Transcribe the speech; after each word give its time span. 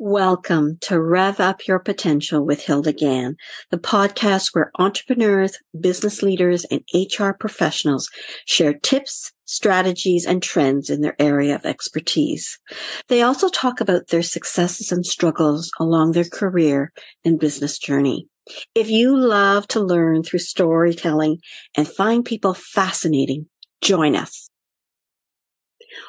Welcome 0.00 0.78
to 0.82 1.00
Rev 1.00 1.40
Up 1.40 1.66
Your 1.66 1.80
Potential 1.80 2.46
with 2.46 2.62
Hilda 2.62 2.92
Gan, 2.92 3.34
the 3.72 3.78
podcast 3.78 4.50
where 4.52 4.70
entrepreneurs, 4.78 5.58
business 5.78 6.22
leaders, 6.22 6.64
and 6.70 6.82
HR 6.94 7.32
professionals 7.32 8.08
share 8.46 8.74
tips, 8.74 9.32
strategies, 9.44 10.24
and 10.24 10.40
trends 10.40 10.88
in 10.88 11.00
their 11.00 11.20
area 11.20 11.56
of 11.56 11.66
expertise. 11.66 12.60
They 13.08 13.22
also 13.22 13.48
talk 13.48 13.80
about 13.80 14.06
their 14.06 14.22
successes 14.22 14.92
and 14.92 15.04
struggles 15.04 15.68
along 15.80 16.12
their 16.12 16.22
career 16.22 16.92
and 17.24 17.40
business 17.40 17.76
journey. 17.76 18.28
If 18.76 18.88
you 18.88 19.18
love 19.18 19.66
to 19.68 19.80
learn 19.80 20.22
through 20.22 20.38
storytelling 20.38 21.38
and 21.76 21.88
find 21.88 22.24
people 22.24 22.54
fascinating, 22.54 23.46
join 23.80 24.14
us. 24.14 24.48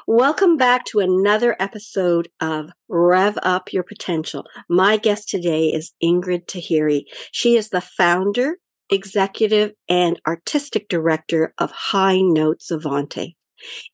Welcome 0.07 0.57
back 0.57 0.85
to 0.85 0.99
another 0.99 1.55
episode 1.59 2.29
of 2.39 2.71
Rev 2.87 3.37
Up 3.43 3.73
Your 3.73 3.83
Potential. 3.83 4.45
My 4.69 4.97
guest 4.97 5.29
today 5.29 5.67
is 5.67 5.93
Ingrid 6.03 6.45
Taheri. 6.45 7.03
She 7.31 7.55
is 7.55 7.69
the 7.69 7.81
founder, 7.81 8.57
executive, 8.89 9.71
and 9.87 10.19
artistic 10.27 10.89
director 10.89 11.53
of 11.57 11.71
High 11.71 12.21
Notes 12.21 12.71
Avante. 12.71 13.35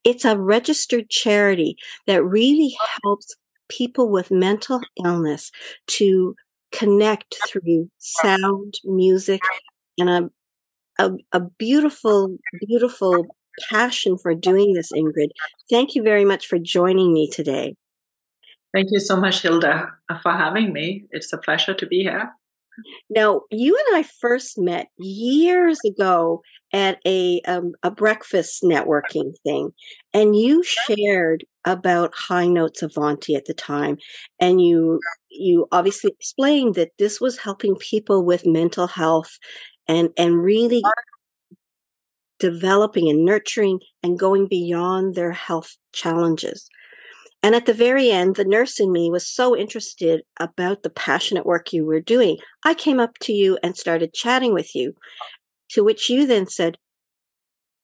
It's 0.04 0.26
a 0.26 0.38
registered 0.38 1.10
charity 1.10 1.78
that 2.08 2.24
really 2.24 2.76
helps 3.04 3.36
people 3.68 4.10
with 4.10 4.32
mental 4.32 4.82
illness 5.04 5.52
to 5.88 6.36
connect 6.72 7.36
through 7.48 7.90
sound, 7.98 8.76
music, 8.84 9.42
and 9.98 10.10
a, 10.10 10.30
a, 11.00 11.12
a 11.32 11.40
beautiful, 11.40 12.38
beautiful 12.68 13.28
passion 13.70 14.18
for 14.18 14.34
doing 14.34 14.74
this, 14.74 14.92
Ingrid. 14.92 15.30
Thank 15.70 15.96
you 15.96 16.04
very 16.04 16.26
much 16.26 16.48
for 16.48 16.60
joining 16.60 17.14
me 17.14 17.30
today. 17.30 17.76
Thank 18.74 18.90
you 18.92 19.00
so 19.00 19.16
much, 19.16 19.42
Hilda, 19.42 19.90
for 20.22 20.32
having 20.32 20.74
me. 20.74 21.06
It's 21.12 21.32
a 21.32 21.38
pleasure 21.38 21.74
to 21.74 21.86
be 21.86 22.00
here. 22.04 22.32
Now, 23.10 23.42
you 23.52 23.78
and 23.78 23.98
I 23.98 24.04
first 24.04 24.58
met 24.58 24.88
years 24.98 25.80
ago 25.86 26.42
at 26.74 27.00
a 27.06 27.42
um, 27.48 27.74
a 27.84 27.92
breakfast 27.92 28.64
networking 28.64 29.34
thing, 29.44 29.72
and 30.14 30.36
you 30.36 30.64
shared 30.64 31.46
about 31.64 32.14
High 32.14 32.48
Notes 32.48 32.82
Avante 32.82 33.36
at 33.36 33.46
the 33.46 33.54
time, 33.54 33.98
and 34.40 34.62
you 34.62 35.00
you 35.30 35.68
obviously 35.72 36.12
explained 36.12 36.76
that 36.76 36.92
this 37.00 37.22
was 37.22 37.38
helping 37.38 37.76
people 37.76 38.26
with 38.26 38.46
mental 38.46 38.88
health 38.88 39.40
and 39.88 40.10
and 40.18 40.44
really 40.44 40.84
developing 42.40 43.10
and 43.10 43.26
nurturing 43.26 43.80
and 44.04 44.20
going 44.20 44.48
beyond 44.48 45.16
their 45.16 45.32
health 45.32 45.78
challenges. 45.94 46.70
And 47.46 47.54
at 47.54 47.68
the 47.68 47.74
very 47.74 48.10
end, 48.10 48.36
the 48.36 48.44
nurse 48.44 48.80
in 48.80 48.92
me 48.92 49.12
was 49.12 49.28
so 49.28 49.56
interested 49.56 50.24
about 50.40 50.82
the 50.82 50.90
passionate 50.90 51.46
work 51.46 51.72
you 51.72 51.86
were 51.86 52.00
doing. 52.00 52.38
I 52.64 52.74
came 52.74 53.00
up 53.00 53.20
to 53.22 53.34
you 53.34 53.60
and 53.62 53.78
started 53.78 54.14
chatting 54.14 54.54
with 54.54 54.74
you, 54.74 54.96
to 55.70 55.84
which 55.84 56.10
you 56.10 56.26
then 56.26 56.48
said, 56.48 56.78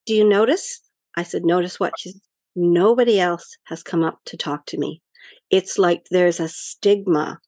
Do 0.05 0.15
you 0.15 0.27
notice? 0.27 0.81
I 1.15 1.23
said, 1.23 1.45
Notice 1.45 1.79
what? 1.79 1.93
She 1.99 2.11
said, 2.11 2.21
Nobody 2.55 3.19
else 3.19 3.55
has 3.65 3.83
come 3.83 4.03
up 4.03 4.19
to 4.25 4.35
talk 4.35 4.65
to 4.67 4.79
me. 4.79 5.01
It's 5.51 5.77
like 5.77 6.05
there's 6.09 6.39
a 6.39 6.49
stigma 6.49 7.39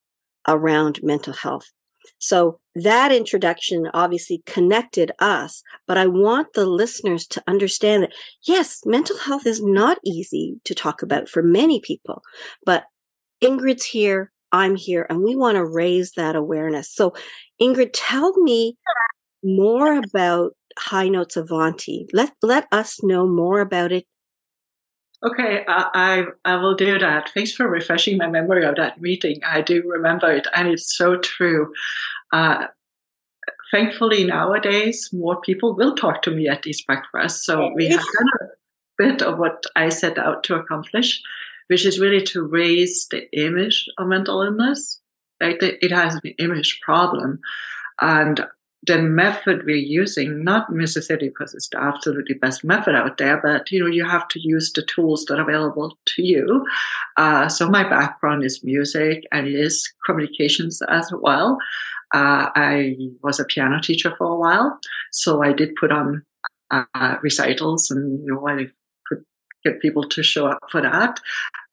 around 0.48 1.00
mental 1.02 1.34
health. 1.34 1.72
So 2.20 2.59
that 2.76 3.12
introduction 3.12 3.88
obviously 3.94 4.44
connected 4.46 5.12
us, 5.20 5.62
but 5.88 5.98
I 5.98 6.08
want 6.08 6.54
the 6.54 6.66
listeners 6.66 7.28
to 7.28 7.44
understand 7.48 8.04
that 8.04 8.14
yes, 8.48 8.82
mental 8.86 9.18
health 9.18 9.46
is 9.46 9.62
not 9.64 10.00
easy 10.06 10.59
to 10.66 10.74
talk 10.74 11.02
about 11.02 11.30
for 11.30 11.44
many 11.44 11.80
people, 11.81 12.22
but 12.66 12.86
Ingrid's 13.44 13.86
here, 13.86 14.31
I'm 14.52 14.76
here, 14.76 15.06
and 15.09 15.22
we 15.22 15.36
want 15.36 15.56
to 15.56 15.66
raise 15.66 16.14
that 16.14 16.36
awareness. 16.36 16.94
So 16.94 17.14
Ingrid, 17.62 17.92
tell 17.94 18.34
me 18.42 18.78
more 19.44 19.98
about 19.98 20.54
High 20.78 21.09
Notes 21.09 21.36
Avante. 21.36 22.08
Let 22.13 22.34
let 22.42 22.68
us 22.72 23.03
know 23.03 23.28
more 23.28 23.59
about 23.59 23.92
it 23.92 24.06
Okay, 25.25 25.63
I, 25.67 26.25
I, 26.45 26.53
I 26.53 26.56
will 26.57 26.75
do 26.75 27.00
that. 27.00 27.29
Thanks 27.34 27.53
for 27.53 27.67
refreshing 27.67 28.17
my 28.17 28.28
memory 28.28 28.66
of 28.66 28.75
that 28.75 29.00
meeting. 29.00 29.39
I 29.45 29.61
do 29.61 29.81
remember 29.85 30.29
it, 30.31 30.47
and 30.53 30.67
it's 30.67 30.97
so 30.97 31.17
true. 31.17 31.73
Uh, 32.34 32.67
thankfully, 33.72 34.25
nowadays 34.25 35.09
more 35.13 35.39
people 35.39 35.75
will 35.75 35.95
talk 35.95 36.23
to 36.23 36.31
me 36.31 36.50
at 36.50 36.63
these 36.63 36.81
breakfasts. 36.81 37.45
So 37.45 37.72
we 37.73 37.88
have 37.88 38.01
done 38.01 38.28
a 38.41 38.45
bit 38.97 39.22
of 39.22 39.39
what 39.39 39.63
I 39.78 39.89
set 39.89 40.17
out 40.17 40.44
to 40.45 40.56
accomplish, 40.56 41.22
which 41.67 41.85
is 41.85 42.00
really 42.00 42.23
to 42.25 42.44
raise 42.44 43.07
the 43.07 43.31
image 43.31 43.88
of 43.97 44.07
mental 44.07 44.41
illness. 44.41 45.00
Like 45.41 45.57
it 45.62 45.91
has 45.91 46.16
an 46.16 46.33
image 46.38 46.79
problem, 46.81 47.39
and 48.01 48.45
the 48.85 49.01
method 49.01 49.66
we're 49.66 49.75
using, 49.75 50.44
not 50.44 50.71
necessarily 50.71 51.29
because 51.29 51.53
it's 51.53 51.69
the 51.69 51.81
absolutely 51.81 52.35
best 52.35 52.63
method 52.63 52.95
out 52.95 53.17
there, 53.17 53.39
but 53.41 53.71
you 53.71 53.79
know, 53.79 53.88
you 53.88 54.05
have 54.07 54.27
to 54.29 54.39
use 54.39 54.71
the 54.73 54.83
tools 54.83 55.25
that 55.25 55.39
are 55.39 55.49
available 55.49 55.97
to 56.05 56.21
you. 56.21 56.66
Uh, 57.17 57.47
so 57.47 57.69
my 57.69 57.88
background 57.88 58.44
is 58.44 58.63
music 58.63 59.23
and 59.31 59.47
it 59.47 59.55
is 59.55 59.91
communications 60.05 60.81
as 60.89 61.11
well. 61.21 61.57
Uh, 62.13 62.49
I 62.55 62.95
was 63.23 63.39
a 63.39 63.45
piano 63.45 63.79
teacher 63.81 64.13
for 64.17 64.27
a 64.27 64.35
while, 64.35 64.79
so 65.11 65.41
I 65.41 65.53
did 65.53 65.75
put 65.75 65.91
on 65.91 66.23
uh, 66.69 67.15
recitals, 67.21 67.89
and 67.89 68.19
you 68.25 68.33
know, 68.33 68.47
I 68.47 68.67
get 69.63 69.81
people 69.81 70.07
to 70.09 70.24
show 70.24 70.47
up 70.47 70.59
for 70.72 70.81
that. 70.81 71.19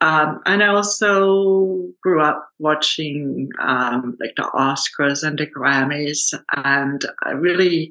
Um, 0.01 0.41
and 0.47 0.62
I 0.62 0.69
also 0.69 1.89
grew 2.03 2.23
up 2.23 2.49
watching 2.59 3.51
um, 3.61 4.17
like 4.21 4.34
the 4.37 4.51
Oscars 4.55 5.23
and 5.23 5.39
the 5.39 5.47
Grammys, 5.47 6.33
and 6.65 7.05
I 7.25 7.31
really 7.31 7.91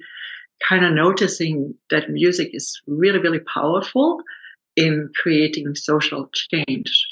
kind 0.68 0.86
of 0.86 0.94
noticing 0.94 1.76
that 1.90 2.10
music 2.10 2.50
is 2.54 2.82
really, 2.88 3.20
really 3.20 3.40
powerful 3.40 4.22
in 4.76 5.10
creating 5.22 5.76
social 5.76 6.30
change. 6.34 7.06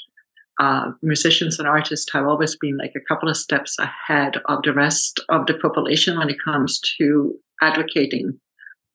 Uh, 0.60 0.90
musicians 1.02 1.58
and 1.58 1.68
artists 1.68 2.12
have 2.12 2.26
always 2.26 2.56
been 2.56 2.76
like 2.76 2.92
a 2.96 3.14
couple 3.14 3.28
of 3.28 3.36
steps 3.36 3.78
ahead 3.78 4.38
of 4.46 4.60
the 4.64 4.72
rest 4.72 5.20
of 5.28 5.46
the 5.46 5.54
population 5.54 6.18
when 6.18 6.28
it 6.28 6.36
comes 6.44 6.80
to 6.98 7.38
advocating 7.62 8.40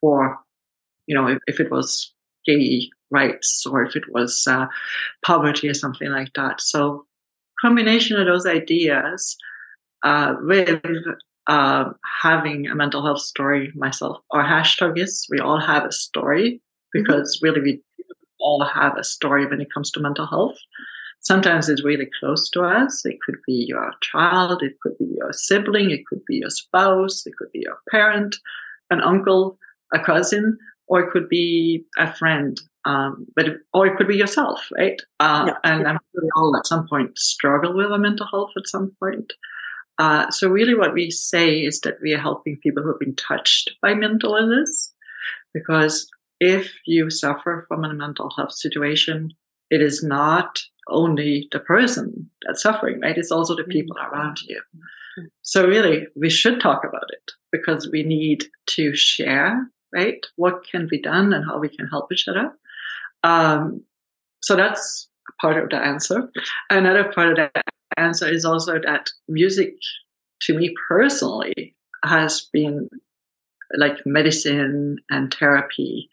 for, 0.01 0.37
you 1.07 1.15
know, 1.15 1.27
if, 1.27 1.37
if 1.47 1.59
it 1.61 1.71
was 1.71 2.13
gay 2.45 2.89
rights 3.13 3.65
or 3.65 3.83
if 3.83 3.95
it 3.95 4.03
was 4.11 4.45
uh, 4.47 4.65
poverty 5.25 5.69
or 5.69 5.73
something 5.73 6.09
like 6.09 6.33
that. 6.35 6.59
So, 6.61 7.05
combination 7.61 8.19
of 8.19 8.25
those 8.25 8.45
ideas 8.45 9.37
uh, 10.03 10.35
with 10.41 10.81
uh, 11.47 11.85
having 12.21 12.67
a 12.67 12.75
mental 12.75 13.03
health 13.03 13.19
story 13.21 13.71
myself. 13.75 14.17
Our 14.31 14.43
hashtag 14.43 14.97
is 14.99 15.25
we 15.29 15.39
all 15.39 15.59
have 15.59 15.85
a 15.85 15.91
story 15.91 16.61
because 16.91 17.37
mm-hmm. 17.37 17.45
really 17.45 17.61
we 17.61 17.81
all 18.39 18.63
have 18.63 18.97
a 18.97 19.03
story 19.03 19.45
when 19.45 19.61
it 19.61 19.73
comes 19.73 19.91
to 19.91 19.99
mental 19.99 20.27
health. 20.27 20.57
Sometimes 21.21 21.69
it's 21.69 21.85
really 21.85 22.09
close 22.19 22.49
to 22.49 22.63
us. 22.63 23.05
It 23.05 23.17
could 23.25 23.37
be 23.47 23.65
your 23.69 23.93
child, 24.01 24.61
it 24.61 24.77
could 24.81 24.97
be 24.97 25.07
your 25.17 25.31
sibling, 25.31 25.89
it 25.89 26.05
could 26.05 26.23
be 26.25 26.37
your 26.37 26.49
spouse, 26.49 27.25
it 27.25 27.33
could 27.37 27.51
be 27.53 27.61
your 27.61 27.77
parent, 27.89 28.35
an 28.89 28.99
uncle, 28.99 29.57
a 29.93 29.99
cousin, 29.99 30.57
or 30.87 31.01
it 31.01 31.11
could 31.11 31.29
be 31.29 31.85
a 31.97 32.13
friend 32.13 32.59
um, 32.85 33.27
but 33.35 33.45
or 33.73 33.87
it 33.87 33.97
could 33.97 34.07
be 34.07 34.17
yourself, 34.17 34.67
right? 34.77 35.01
Uh, 35.19 35.45
yeah. 35.47 35.57
And 35.63 35.87
I'm 35.87 35.99
sure 36.11 36.23
we 36.23 36.29
all 36.35 36.55
at 36.57 36.67
some 36.67 36.87
point 36.87 37.17
struggle 37.17 37.75
with 37.75 37.91
our 37.91 37.97
mental 37.97 38.27
health 38.27 38.51
at 38.57 38.67
some 38.67 38.91
point. 38.99 39.31
Uh, 39.99 40.29
so 40.31 40.49
really, 40.49 40.75
what 40.75 40.93
we 40.93 41.09
say 41.09 41.59
is 41.59 41.79
that 41.81 41.97
we 42.01 42.13
are 42.13 42.19
helping 42.19 42.57
people 42.57 42.83
who 42.83 42.89
have 42.89 42.99
been 42.99 43.15
touched 43.15 43.71
by 43.81 43.93
mental 43.93 44.35
illness, 44.35 44.93
because 45.53 46.09
if 46.39 46.73
you 46.85 47.09
suffer 47.09 47.65
from 47.67 47.85
a 47.85 47.93
mental 47.93 48.29
health 48.35 48.53
situation, 48.53 49.31
it 49.69 49.81
is 49.81 50.03
not 50.03 50.59
only 50.89 51.47
the 51.51 51.59
person 51.59 52.29
that's 52.45 52.63
suffering, 52.63 52.99
right? 52.99 53.17
It's 53.17 53.31
also 53.31 53.55
the 53.55 53.63
people 53.63 53.95
mm-hmm. 53.95 54.13
around 54.13 54.39
you. 54.41 54.57
Mm-hmm. 54.57 55.27
So 55.43 55.67
really, 55.67 56.07
we 56.15 56.29
should 56.29 56.59
talk 56.59 56.83
about 56.83 57.07
it 57.09 57.31
because 57.51 57.87
we 57.91 58.03
need 58.03 58.45
to 58.71 58.95
share, 58.95 59.69
right? 59.93 60.25
What 60.35 60.65
can 60.69 60.87
be 60.89 61.01
done 61.01 61.33
and 61.33 61.45
how 61.45 61.59
we 61.59 61.69
can 61.69 61.87
help 61.87 62.11
each 62.11 62.27
other. 62.27 62.51
Um, 63.23 63.83
so 64.41 64.55
that's 64.55 65.07
part 65.39 65.61
of 65.61 65.69
the 65.69 65.77
answer. 65.77 66.29
Another 66.69 67.11
part 67.11 67.31
of 67.31 67.35
the 67.37 67.63
answer 67.97 68.27
is 68.27 68.43
also 68.45 68.79
that 68.79 69.09
music, 69.27 69.75
to 70.41 70.57
me 70.57 70.73
personally, 70.89 71.75
has 72.03 72.49
been 72.51 72.89
like 73.77 74.05
medicine 74.05 74.97
and 75.09 75.33
therapy. 75.33 76.09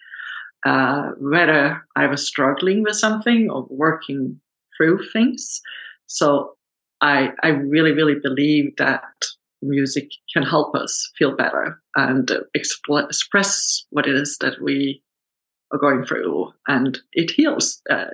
Uh, 0.66 1.12
whether 1.18 1.82
I 1.96 2.06
was 2.06 2.26
struggling 2.26 2.82
with 2.82 2.96
something 2.96 3.48
or 3.50 3.66
working 3.70 4.38
through 4.76 5.08
things. 5.10 5.62
So 6.06 6.54
I, 7.00 7.30
I 7.42 7.48
really, 7.48 7.92
really 7.92 8.16
believe 8.22 8.76
that 8.76 9.02
music 9.62 10.10
can 10.32 10.42
help 10.42 10.74
us 10.74 11.10
feel 11.18 11.36
better 11.36 11.80
and 11.96 12.30
expl- 12.56 13.04
express 13.04 13.84
what 13.90 14.06
it 14.06 14.14
is 14.14 14.36
that 14.40 14.62
we 14.62 15.02
are 15.72 15.78
going 15.78 16.04
through, 16.04 16.52
and 16.66 16.98
it 17.12 17.32
heals. 17.32 17.80
Uh, 17.88 18.06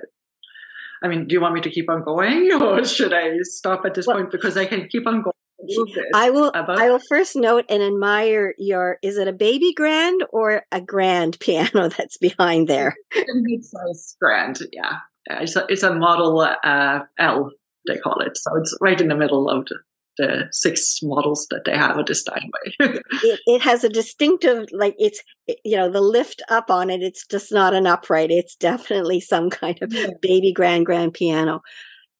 I 1.03 1.07
mean, 1.07 1.27
do 1.27 1.33
you 1.33 1.41
want 1.41 1.53
me 1.53 1.61
to 1.61 1.69
keep 1.69 1.89
on 1.89 2.03
going 2.03 2.51
or 2.61 2.83
should 2.83 3.13
I 3.13 3.37
stop 3.41 3.85
at 3.85 3.93
this 3.93 4.07
well, 4.07 4.17
point? 4.17 4.31
Because 4.31 4.57
I 4.57 4.65
can 4.65 4.87
keep 4.89 5.07
on 5.07 5.23
going. 5.23 5.33
I 6.13 6.29
will. 6.29 6.51
I 6.53 6.89
will 6.89 7.01
first 7.09 7.35
note 7.35 7.65
and 7.69 7.81
admire 7.81 8.53
your. 8.57 8.97
Is 9.01 9.17
it 9.17 9.27
a 9.27 9.33
baby 9.33 9.73
grand 9.73 10.23
or 10.31 10.63
a 10.71 10.79
grand 10.79 11.39
piano 11.39 11.89
that's 11.97 12.17
behind 12.17 12.67
there? 12.67 12.95
Mid-sized 13.15 14.17
grand, 14.21 14.59
yeah. 14.71 14.97
It's 15.29 15.55
a, 15.55 15.65
it's 15.67 15.83
a 15.83 15.93
model 15.93 16.39
uh, 16.39 16.99
L, 17.19 17.51
they 17.85 17.97
call 17.97 18.21
it. 18.21 18.37
So 18.37 18.55
it's 18.55 18.77
right 18.79 18.99
in 19.01 19.09
the 19.09 19.15
middle 19.15 19.49
of 19.49 19.65
the, 19.65 19.75
the 20.17 20.47
six 20.51 20.99
models 21.01 21.47
that 21.49 21.63
they 21.65 21.75
have 21.75 21.97
at 21.97 22.07
this 22.07 22.23
time. 22.23 22.49
it, 22.79 23.39
it 23.45 23.61
has 23.61 23.83
a 23.83 23.89
distinctive, 23.89 24.67
like 24.71 24.95
it's, 24.97 25.21
you 25.63 25.77
know, 25.77 25.89
the 25.89 26.01
lift 26.01 26.41
up 26.49 26.69
on 26.69 26.89
it. 26.89 27.01
It's 27.01 27.25
just 27.25 27.51
not 27.51 27.73
an 27.73 27.87
upright. 27.87 28.31
It's 28.31 28.55
definitely 28.55 29.19
some 29.19 29.49
kind 29.49 29.77
of 29.81 29.93
yeah. 29.93 30.07
baby 30.21 30.51
grand 30.51 30.85
grand 30.85 31.13
piano. 31.13 31.61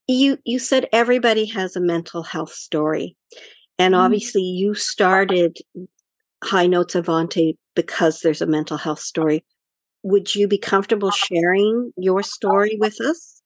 You 0.07 0.37
you 0.45 0.59
said 0.59 0.87
everybody 0.93 1.45
has 1.47 1.75
a 1.75 1.81
mental 1.81 2.23
health 2.23 2.53
story, 2.53 3.17
and 3.77 3.93
mm 3.93 3.97
obviously 3.97 4.41
you 4.41 4.73
started 4.73 5.57
High 6.43 6.67
Notes 6.67 6.95
Avante 6.95 7.57
because 7.75 8.21
there's 8.21 8.41
a 8.41 8.47
mental 8.47 8.77
health 8.77 8.99
story. 8.99 9.43
Would 10.03 10.33
you 10.33 10.47
be 10.47 10.57
comfortable 10.57 11.11
sharing 11.11 11.91
your 11.97 12.23
story 12.23 12.77
with 12.79 13.01
us? 13.01 13.36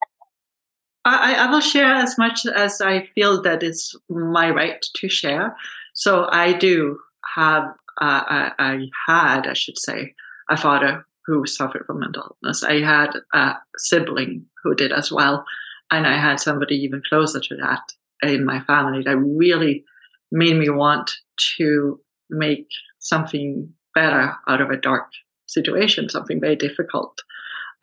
I, 1.03 1.36
I 1.36 1.51
will 1.51 1.62
share 1.62 1.94
as 1.95 2.18
much 2.18 2.45
as 2.45 2.80
I 2.81 3.07
feel 3.15 3.42
that 3.42 3.63
it's 3.63 3.95
my 4.09 4.50
right 4.50 4.86
to 4.95 5.09
share. 5.09 5.56
So 5.94 6.27
I 6.31 6.53
do 6.53 7.00
have, 7.36 7.63
uh, 8.00 8.24
I, 8.27 8.51
I 8.59 8.88
had, 9.07 9.48
I 9.48 9.53
should 9.53 9.77
say, 9.77 10.13
a 10.50 10.57
father 10.57 11.06
who 11.25 11.45
suffered 11.48 11.86
from 11.86 12.00
mental 12.00 12.36
illness. 12.44 12.63
I 12.63 12.81
had 12.81 13.12
a 13.33 13.56
sibling 13.77 14.45
who 14.63 14.75
did 14.75 14.92
as 14.92 15.12
well. 15.12 15.45
And 15.92 16.07
I 16.07 16.18
had 16.18 16.39
somebody 16.39 16.75
even 16.75 17.01
closer 17.07 17.39
to 17.39 17.56
that 17.57 17.94
in 18.21 18.45
my 18.45 18.62
family 18.62 19.01
that 19.03 19.18
really 19.18 19.83
made 20.31 20.56
me 20.56 20.69
want 20.69 21.12
to 21.57 22.00
make 22.30 22.68
something 23.00 23.74
better 23.94 24.33
out 24.48 24.62
of 24.62 24.69
a 24.69 24.77
dark 24.77 25.07
situation, 25.48 26.09
something 26.09 26.39
very 26.39 26.56
difficult. 26.56 27.21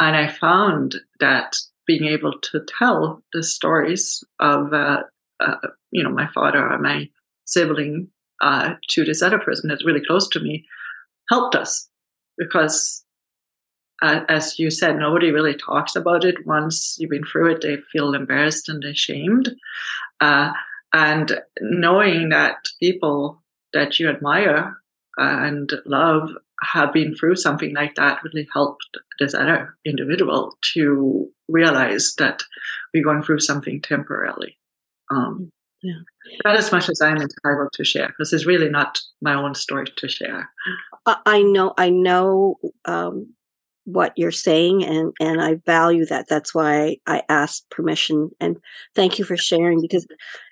And 0.00 0.16
I 0.16 0.28
found 0.28 0.96
that 1.20 1.56
being 1.88 2.04
able 2.04 2.38
to 2.38 2.60
tell 2.78 3.24
the 3.32 3.42
stories 3.42 4.22
of, 4.38 4.72
uh, 4.72 5.02
uh, 5.40 5.56
you 5.90 6.04
know, 6.04 6.10
my 6.10 6.28
father 6.28 6.64
or 6.64 6.78
my 6.78 7.08
sibling 7.46 8.08
uh, 8.40 8.74
to 8.90 9.04
this 9.04 9.22
other 9.22 9.38
person 9.38 9.68
that's 9.68 9.84
really 9.84 10.04
close 10.06 10.28
to 10.28 10.38
me 10.38 10.64
helped 11.28 11.56
us 11.56 11.88
because 12.36 13.04
uh, 14.00 14.20
as 14.28 14.58
you 14.58 14.70
said, 14.70 14.96
nobody 14.96 15.32
really 15.32 15.56
talks 15.56 15.96
about 15.96 16.24
it. 16.24 16.46
Once 16.46 16.96
you've 17.00 17.10
been 17.10 17.24
through 17.24 17.50
it, 17.52 17.62
they 17.62 17.78
feel 17.90 18.14
embarrassed 18.14 18.68
and 18.68 18.84
ashamed. 18.84 19.50
Uh, 20.20 20.52
and 20.92 21.40
knowing 21.60 22.28
that 22.28 22.56
people 22.80 23.42
that 23.72 23.98
you 23.98 24.08
admire 24.08 24.76
and 25.16 25.72
love 25.84 26.30
have 26.62 26.92
been 26.92 27.14
through 27.14 27.36
something 27.36 27.74
like 27.74 27.94
that 27.94 28.22
really 28.24 28.48
helped 28.52 28.84
this 29.20 29.34
other 29.34 29.76
individual 29.84 30.56
to 30.74 31.28
realize 31.48 32.14
that 32.18 32.42
we're 32.92 33.04
going 33.04 33.22
through 33.22 33.40
something 33.40 33.80
temporarily. 33.80 34.58
Um, 35.10 35.50
yeah. 35.82 36.00
Not 36.44 36.56
as 36.56 36.72
much 36.72 36.88
as 36.88 37.00
I'm 37.00 37.16
entitled 37.16 37.72
to 37.74 37.84
share, 37.84 38.08
because 38.08 38.32
it's 38.32 38.46
really 38.46 38.68
not 38.68 39.00
my 39.22 39.34
own 39.34 39.54
story 39.54 39.86
to 39.96 40.08
share. 40.08 40.50
I 41.06 41.42
know, 41.42 41.72
I 41.78 41.90
know 41.90 42.56
um, 42.84 43.34
what 43.88 44.12
you're 44.16 44.30
saying 44.30 44.84
and 44.84 45.14
and 45.18 45.40
I 45.40 45.54
value 45.64 46.04
that. 46.06 46.28
That's 46.28 46.54
why 46.54 46.98
I 47.06 47.22
asked 47.30 47.70
permission 47.70 48.30
and 48.38 48.58
thank 48.94 49.18
you 49.18 49.24
for 49.24 49.36
sharing 49.36 49.80
because 49.80 50.06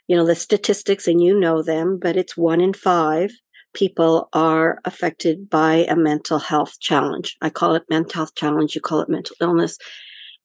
you 0.09 0.17
know 0.17 0.25
the 0.25 0.35
statistics 0.35 1.07
and 1.07 1.21
you 1.21 1.39
know 1.39 1.63
them, 1.63 1.99
but 2.01 2.17
it's 2.17 2.37
one 2.37 2.63
in 2.63 2.73
five 2.73 3.31
people 3.77 4.31
are 4.33 4.81
affected 4.87 5.51
by 5.51 5.85
a 5.89 5.95
mental 5.95 6.39
health 6.39 6.81
challenge. 6.81 7.37
I 7.43 7.51
call 7.51 7.75
it 7.75 7.85
mental 7.91 8.21
health 8.21 8.35
challenge, 8.35 8.75
you 8.75 8.81
call 8.81 9.01
it 9.01 9.09
mental 9.11 9.37
illness. 9.41 9.77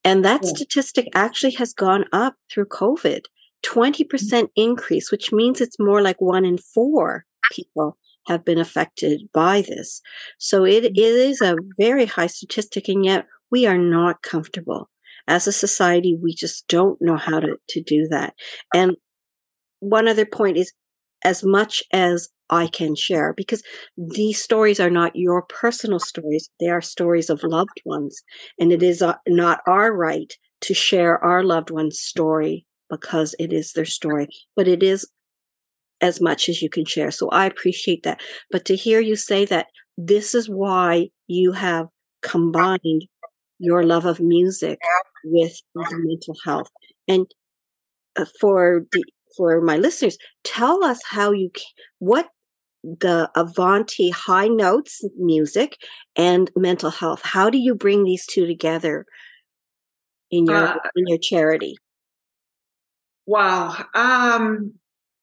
And 0.04 0.26
that 0.26 0.42
yeah. 0.44 0.50
statistic 0.50 1.08
actually 1.16 1.54
has 1.54 1.74
gone 1.74 2.06
up 2.12 2.36
through 2.52 2.66
COVID. 2.66 3.22
20% 3.66 4.08
mm-hmm. 4.08 4.46
increase, 4.56 5.12
which 5.12 5.32
means 5.32 5.62
it's 5.62 5.80
more 5.80 6.02
like 6.02 6.20
one 6.20 6.44
in 6.44 6.58
four 6.58 7.26
people 7.54 7.98
have 8.28 8.44
been 8.44 8.60
affected 8.60 9.22
by 9.34 9.62
this. 9.62 10.02
So 10.38 10.66
it, 10.66 10.84
it 10.84 10.98
is 10.98 11.42
a 11.42 11.56
very 11.78 12.06
high 12.06 12.28
statistic, 12.28 12.90
and 12.90 13.06
yet 13.06 13.28
we 13.50 13.66
are 13.66 13.78
not 13.78 14.24
comfortable. 14.24 14.90
As 15.28 15.48
a 15.48 15.54
society, 15.54 16.18
we 16.22 16.36
just 16.36 16.68
don't 16.68 17.02
know 17.02 17.18
how 17.18 17.40
to, 17.40 17.56
to 17.70 17.82
do 17.82 18.08
that. 18.10 18.34
And 18.74 18.98
one 19.80 20.08
other 20.08 20.26
point 20.26 20.58
is 20.58 20.74
as 21.24 21.44
much 21.44 21.84
as 21.94 22.30
I 22.52 22.68
can 22.68 22.96
share, 22.96 23.34
because 23.36 23.64
these 23.98 24.42
stories 24.44 24.80
are 24.80 24.90
not 24.90 25.16
your 25.16 25.44
personal 25.44 26.00
stories, 26.00 26.50
they 26.60 26.68
are 26.70 26.82
stories 26.82 27.30
of 27.30 27.44
loved 27.44 27.82
ones. 27.86 28.22
And 28.60 28.72
it 28.72 28.84
is 28.84 29.02
uh, 29.02 29.16
not 29.28 29.62
our 29.68 29.96
right 29.96 30.34
to 30.62 30.74
share 30.74 31.18
our 31.24 31.44
loved 31.44 31.72
one's 31.72 32.00
story 32.00 32.66
because 32.90 33.36
it 33.40 33.54
is 33.54 33.74
their 33.74 33.86
story, 33.86 34.28
but 34.56 34.68
it 34.68 34.84
is 34.84 35.10
as 36.02 36.20
much 36.22 36.50
as 36.50 36.62
you 36.62 36.70
can 36.70 36.86
share. 36.86 37.12
So 37.12 37.30
I 37.30 37.46
appreciate 37.46 38.04
that. 38.04 38.22
But 38.52 38.66
to 38.66 38.76
hear 38.76 39.00
you 39.00 39.16
say 39.16 39.46
that 39.46 39.68
this 39.98 40.36
is 40.36 40.50
why 40.50 41.10
you 41.28 41.54
have 41.54 41.88
combined 42.22 43.04
your 43.60 43.84
love 43.84 44.06
of 44.06 44.20
music 44.20 44.80
with 45.24 45.62
mental 45.76 46.36
health. 46.44 46.70
And 47.08 47.28
uh, 48.18 48.26
for 48.40 48.84
the 48.92 49.04
for 49.38 49.62
my 49.62 49.78
listeners, 49.78 50.18
tell 50.44 50.84
us 50.84 51.00
how 51.10 51.32
you 51.32 51.52
what 52.00 52.28
the 52.84 53.30
Avante 53.36 54.12
high 54.12 54.48
notes 54.48 55.04
music 55.18 55.78
and 56.16 56.52
mental 56.56 56.90
health. 56.90 57.22
How 57.24 57.50
do 57.50 57.58
you 57.58 57.76
bring 57.76 58.04
these 58.04 58.26
two 58.26 58.46
together 58.46 59.06
in 60.30 60.46
your 60.46 60.56
uh, 60.56 60.76
in 60.96 61.06
your 61.08 61.20
charity? 61.20 61.76
Wow. 63.26 63.86
Um 63.94 64.74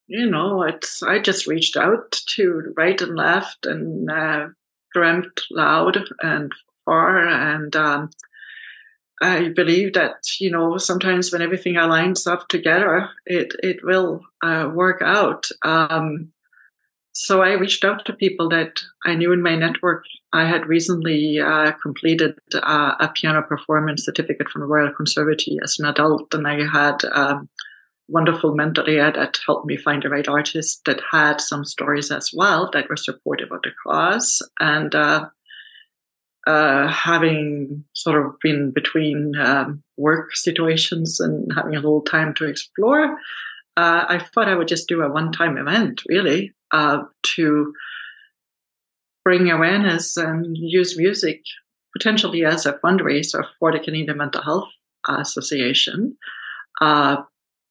you 0.08 0.28
know, 0.28 0.62
it's 0.62 1.02
I 1.02 1.18
just 1.18 1.46
reached 1.46 1.76
out 1.76 2.12
to 2.34 2.72
right 2.76 3.00
and 3.00 3.14
left 3.14 3.66
and 3.66 4.10
uh, 4.10 4.46
dreamt 4.94 5.42
loud 5.50 5.98
and 6.22 6.50
far, 6.86 7.28
and 7.28 7.76
um, 7.76 8.10
I 9.20 9.50
believe 9.50 9.92
that 9.92 10.14
you 10.40 10.50
know 10.50 10.78
sometimes 10.78 11.30
when 11.30 11.42
everything 11.42 11.74
aligns 11.74 12.26
up 12.26 12.48
together, 12.48 13.10
it 13.26 13.52
it 13.62 13.84
will 13.84 14.22
uh, 14.42 14.70
work 14.72 15.02
out. 15.02 15.46
Um, 15.62 16.32
so 17.18 17.42
I 17.42 17.54
reached 17.54 17.84
out 17.84 18.04
to 18.04 18.12
people 18.12 18.48
that 18.50 18.80
I 19.04 19.16
knew 19.16 19.32
in 19.32 19.42
my 19.42 19.56
network. 19.56 20.04
I 20.32 20.46
had 20.46 20.68
recently 20.68 21.40
uh, 21.40 21.72
completed 21.82 22.38
uh, 22.54 22.94
a 23.00 23.10
piano 23.12 23.42
performance 23.42 24.04
certificate 24.04 24.48
from 24.48 24.60
the 24.60 24.68
Royal 24.68 24.94
Conservatory 24.94 25.58
as 25.64 25.80
an 25.80 25.86
adult, 25.86 26.32
and 26.32 26.46
I 26.46 26.64
had 26.64 27.04
um, 27.12 27.48
wonderful 28.06 28.54
mentor 28.54 28.84
there 28.84 29.10
that 29.10 29.40
helped 29.44 29.66
me 29.66 29.76
find 29.76 30.04
the 30.04 30.10
right 30.10 30.28
artist 30.28 30.82
that 30.86 31.00
had 31.10 31.40
some 31.40 31.64
stories 31.64 32.12
as 32.12 32.30
well 32.32 32.70
that 32.72 32.88
were 32.88 32.96
supportive 32.96 33.50
of 33.50 33.62
the 33.62 33.70
cause. 33.84 34.40
And 34.60 34.94
uh, 34.94 35.28
uh, 36.46 36.86
having 36.86 37.84
sort 37.94 38.24
of 38.24 38.38
been 38.40 38.70
between 38.70 39.34
um, 39.40 39.82
work 39.96 40.36
situations 40.36 41.18
and 41.18 41.50
having 41.56 41.72
a 41.72 41.80
little 41.80 42.02
time 42.02 42.32
to 42.34 42.44
explore, 42.44 43.18
uh, 43.78 44.04
I 44.08 44.18
thought 44.18 44.48
I 44.48 44.56
would 44.56 44.66
just 44.66 44.88
do 44.88 45.02
a 45.02 45.12
one 45.12 45.30
time 45.30 45.56
event 45.56 46.02
really 46.08 46.52
uh, 46.72 47.02
to 47.36 47.72
bring 49.24 49.50
awareness 49.50 50.16
and 50.16 50.56
use 50.58 50.98
music 50.98 51.42
potentially 51.96 52.44
as 52.44 52.66
a 52.66 52.72
fundraiser 52.84 53.44
for 53.58 53.70
the 53.70 53.78
Canadian 53.78 54.18
Mental 54.18 54.42
Health 54.42 54.68
Association. 55.08 56.16
Uh, 56.80 57.18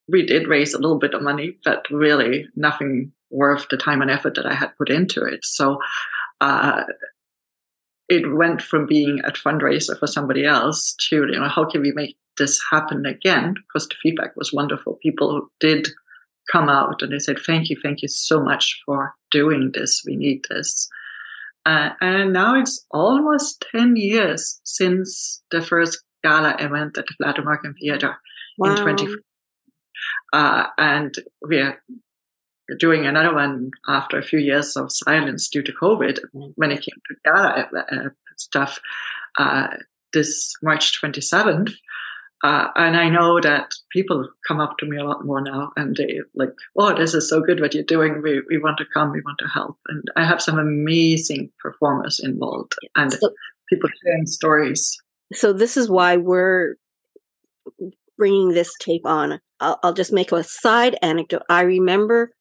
we 0.07 0.25
did 0.25 0.47
raise 0.47 0.73
a 0.73 0.79
little 0.79 0.97
bit 0.97 1.13
of 1.13 1.21
money, 1.21 1.57
but 1.65 1.85
really 1.91 2.47
nothing 2.55 3.11
worth 3.29 3.67
the 3.69 3.75
time 3.75 4.01
and 4.01 4.09
effort 4.09 4.35
that 4.35 4.45
I 4.45 4.53
had 4.53 4.77
put 4.77 4.89
into 4.89 5.23
it. 5.23 5.43
So 5.43 5.79
uh, 6.39 6.83
it 8.07 8.33
went 8.33 8.61
from 8.61 8.87
being 8.87 9.19
a 9.25 9.31
fundraiser 9.31 9.99
for 9.99 10.07
somebody 10.07 10.45
else 10.45 10.95
to, 11.09 11.27
you 11.27 11.37
know, 11.37 11.49
how 11.49 11.65
can 11.65 11.81
we 11.81 11.91
make 11.91 12.15
this 12.37 12.61
happen 12.71 13.05
again? 13.05 13.55
Because 13.55 13.87
the 13.87 13.95
feedback 14.01 14.35
was 14.35 14.53
wonderful. 14.53 14.99
People 15.01 15.49
did 15.59 15.87
come 16.51 16.69
out 16.69 17.01
and 17.01 17.11
they 17.11 17.19
said, 17.19 17.37
thank 17.45 17.69
you, 17.69 17.77
thank 17.81 18.01
you 18.01 18.07
so 18.07 18.41
much 18.41 18.81
for 18.85 19.13
doing 19.31 19.71
this. 19.73 20.03
We 20.05 20.15
need 20.15 20.45
this. 20.49 20.89
Uh, 21.65 21.89
and 21.99 22.31
now 22.31 22.57
it's 22.59 22.85
almost 22.91 23.65
10 23.71 23.97
years 23.97 24.61
since 24.63 25.43
the 25.51 25.61
first 25.61 26.01
gala 26.23 26.55
event 26.59 26.97
at 26.97 27.05
the 27.05 27.15
Flato 27.21 27.43
Markham 27.43 27.75
Theatre 27.79 28.15
wow. 28.57 28.71
in 28.71 28.77
2015. 28.77 29.17
Uh, 30.31 30.67
and 30.77 31.15
we're 31.41 31.81
doing 32.79 33.05
another 33.05 33.33
one 33.33 33.71
after 33.87 34.17
a 34.17 34.23
few 34.23 34.39
years 34.39 34.75
of 34.75 34.91
silence 34.91 35.49
due 35.49 35.63
to 35.63 35.73
COVID 35.73 36.19
when 36.55 36.71
it 36.71 36.81
came 36.81 37.01
to 37.07 37.15
data 37.25 37.67
uh, 37.75 38.09
stuff 38.37 38.79
uh, 39.37 39.67
this 40.13 40.53
March 40.61 41.01
27th. 41.01 41.73
Uh, 42.43 42.67
and 42.75 42.95
I 42.95 43.09
know 43.09 43.39
that 43.41 43.71
people 43.91 44.27
come 44.47 44.59
up 44.59 44.77
to 44.77 44.85
me 44.85 44.97
a 44.97 45.03
lot 45.03 45.25
more 45.25 45.41
now 45.41 45.71
and 45.75 45.95
they 45.95 46.19
like, 46.35 46.53
oh, 46.77 46.95
this 46.95 47.13
is 47.13 47.27
so 47.27 47.41
good 47.41 47.59
what 47.59 47.73
you're 47.73 47.83
doing. 47.83 48.21
We, 48.21 48.41
we 48.47 48.59
want 48.59 48.77
to 48.77 48.85
come, 48.93 49.11
we 49.11 49.21
want 49.21 49.39
to 49.39 49.47
help. 49.47 49.77
And 49.87 50.03
I 50.15 50.23
have 50.23 50.41
some 50.41 50.59
amazing 50.59 51.51
performers 51.59 52.19
involved 52.23 52.75
and 52.95 53.11
so, 53.11 53.29
people 53.69 53.89
sharing 54.03 54.27
stories. 54.27 54.95
So 55.33 55.51
this 55.51 55.77
is 55.77 55.89
why 55.89 56.17
we're 56.17 56.75
bringing 58.17 58.49
this 58.49 58.71
tape 58.79 59.05
on. 59.05 59.39
I'll, 59.59 59.79
I'll 59.83 59.93
just 59.93 60.13
make 60.13 60.31
a 60.31 60.43
side 60.43 60.95
anecdote. 61.01 61.43
I 61.49 61.61
remember 61.61 62.31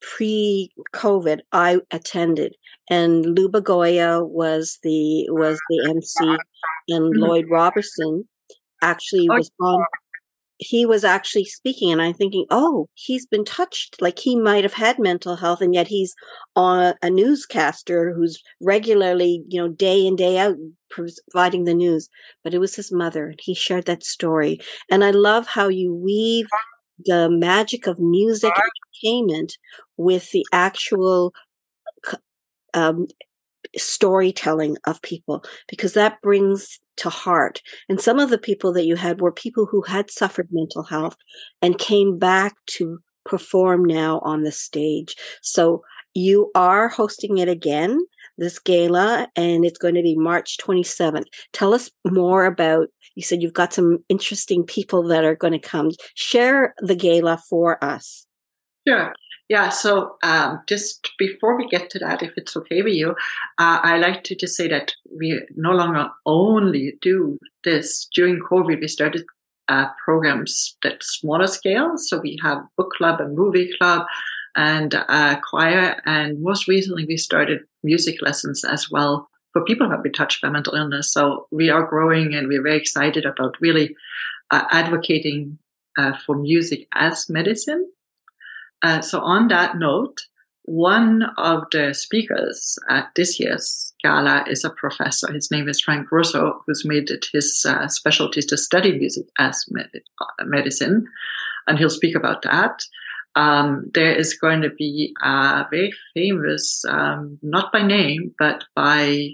pre-COVID, 0.00 1.40
I 1.52 1.80
attended, 1.90 2.56
and 2.90 3.38
Luba 3.38 3.60
Goy 3.60 3.98
was 4.20 4.78
the 4.82 5.26
was 5.30 5.60
the 5.68 5.86
MC, 5.88 6.36
and 6.88 7.14
mm-hmm. 7.14 7.22
Lloyd 7.22 7.44
Robertson 7.48 8.28
actually 8.82 9.28
oh, 9.30 9.36
was 9.36 9.50
on 9.60 9.84
he 10.58 10.86
was 10.86 11.04
actually 11.04 11.44
speaking 11.44 11.90
and 11.90 12.00
i'm 12.00 12.14
thinking 12.14 12.46
oh 12.50 12.88
he's 12.94 13.26
been 13.26 13.44
touched 13.44 14.00
like 14.00 14.18
he 14.18 14.36
might 14.36 14.62
have 14.62 14.74
had 14.74 14.98
mental 14.98 15.36
health 15.36 15.60
and 15.60 15.74
yet 15.74 15.88
he's 15.88 16.14
on 16.54 16.94
a 17.02 17.10
newscaster 17.10 18.12
who's 18.14 18.40
regularly 18.60 19.42
you 19.48 19.60
know 19.60 19.68
day 19.68 20.06
in 20.06 20.14
day 20.14 20.38
out 20.38 20.56
providing 20.90 21.64
the 21.64 21.74
news 21.74 22.08
but 22.44 22.54
it 22.54 22.58
was 22.58 22.76
his 22.76 22.92
mother 22.92 23.26
and 23.28 23.40
he 23.42 23.54
shared 23.54 23.86
that 23.86 24.04
story 24.04 24.60
and 24.90 25.02
i 25.02 25.10
love 25.10 25.46
how 25.46 25.68
you 25.68 25.92
weave 25.94 26.46
the 27.04 27.28
magic 27.30 27.86
of 27.86 27.98
music 27.98 28.52
entertainment 28.52 29.56
with 29.96 30.30
the 30.30 30.46
actual 30.52 31.32
um, 32.74 33.06
storytelling 33.76 34.76
of 34.86 35.00
people 35.02 35.44
because 35.68 35.94
that 35.94 36.20
brings 36.22 36.78
to 36.96 37.08
heart. 37.08 37.62
And 37.88 38.00
some 38.00 38.18
of 38.18 38.30
the 38.30 38.38
people 38.38 38.72
that 38.74 38.84
you 38.84 38.96
had 38.96 39.20
were 39.20 39.32
people 39.32 39.66
who 39.66 39.82
had 39.82 40.10
suffered 40.10 40.48
mental 40.50 40.82
health 40.82 41.16
and 41.60 41.78
came 41.78 42.18
back 42.18 42.54
to 42.66 42.98
perform 43.24 43.84
now 43.84 44.18
on 44.20 44.42
the 44.42 44.52
stage. 44.52 45.16
So 45.42 45.82
you 46.14 46.50
are 46.54 46.88
hosting 46.88 47.38
it 47.38 47.48
again, 47.48 48.04
this 48.36 48.58
gala, 48.58 49.28
and 49.36 49.64
it's 49.64 49.78
going 49.78 49.94
to 49.94 50.02
be 50.02 50.16
March 50.16 50.58
27th. 50.58 51.24
Tell 51.52 51.72
us 51.72 51.90
more 52.04 52.44
about, 52.44 52.88
you 53.14 53.22
said 53.22 53.42
you've 53.42 53.52
got 53.52 53.72
some 53.72 53.98
interesting 54.08 54.64
people 54.64 55.02
that 55.04 55.24
are 55.24 55.36
going 55.36 55.52
to 55.52 55.58
come. 55.58 55.90
Share 56.14 56.74
the 56.80 56.94
gala 56.94 57.40
for 57.48 57.82
us. 57.82 58.26
Sure. 58.86 59.14
Yeah, 59.52 59.68
so 59.68 60.16
um, 60.22 60.62
just 60.66 61.10
before 61.18 61.58
we 61.58 61.68
get 61.68 61.90
to 61.90 61.98
that, 61.98 62.22
if 62.22 62.32
it's 62.38 62.56
okay 62.56 62.80
with 62.80 62.94
you, 62.94 63.10
uh, 63.58 63.80
I 63.82 63.98
like 63.98 64.24
to 64.24 64.34
just 64.34 64.56
say 64.56 64.66
that 64.68 64.94
we 65.14 65.42
no 65.56 65.72
longer 65.72 66.08
only 66.24 66.94
do 67.02 67.38
this. 67.62 68.08
During 68.14 68.40
COVID, 68.40 68.80
we 68.80 68.88
started 68.88 69.26
uh, 69.68 69.88
programs 70.02 70.78
that 70.82 71.02
smaller 71.02 71.46
scale. 71.46 71.98
So 71.98 72.18
we 72.18 72.38
have 72.42 72.62
book 72.78 72.92
club 72.96 73.20
and 73.20 73.36
movie 73.36 73.70
club 73.76 74.06
and 74.56 74.94
uh, 74.94 75.38
choir. 75.40 76.00
And 76.06 76.42
most 76.42 76.66
recently, 76.66 77.04
we 77.04 77.18
started 77.18 77.60
music 77.82 78.22
lessons 78.22 78.64
as 78.64 78.90
well 78.90 79.28
for 79.52 79.66
people 79.66 79.86
who 79.86 79.92
have 79.92 80.02
been 80.02 80.14
touched 80.14 80.40
by 80.40 80.48
mental 80.48 80.76
illness. 80.76 81.12
So 81.12 81.46
we 81.50 81.68
are 81.68 81.84
growing 81.84 82.32
and 82.32 82.48
we're 82.48 82.62
very 82.62 82.78
excited 82.78 83.26
about 83.26 83.60
really 83.60 83.94
uh, 84.50 84.64
advocating 84.70 85.58
uh, 85.98 86.12
for 86.24 86.38
music 86.38 86.88
as 86.94 87.28
medicine 87.28 87.86
uh, 88.82 89.00
so, 89.00 89.20
on 89.20 89.48
that 89.48 89.76
note, 89.76 90.20
one 90.64 91.24
of 91.38 91.64
the 91.72 91.92
speakers 91.92 92.78
at 92.88 93.10
this 93.16 93.40
year's 93.40 93.92
gala 94.02 94.44
is 94.48 94.64
a 94.64 94.70
professor. 94.70 95.32
His 95.32 95.50
name 95.50 95.68
is 95.68 95.80
Frank 95.80 96.10
Russo, 96.12 96.62
who's 96.66 96.84
made 96.84 97.10
it 97.10 97.26
his 97.32 97.64
uh, 97.68 97.88
specialty 97.88 98.42
to 98.42 98.56
study 98.56 98.96
music 98.96 99.26
as 99.38 99.64
med- 99.70 99.90
uh, 100.20 100.44
medicine, 100.44 101.06
and 101.66 101.78
he'll 101.78 101.90
speak 101.90 102.14
about 102.14 102.42
that. 102.42 102.82
Um, 103.34 103.90
there 103.94 104.14
is 104.14 104.34
going 104.34 104.60
to 104.60 104.70
be 104.70 105.14
a 105.22 105.64
very 105.70 105.92
famous, 106.12 106.84
um, 106.88 107.38
not 107.42 107.72
by 107.72 107.82
name, 107.82 108.34
but 108.38 108.64
by 108.76 109.30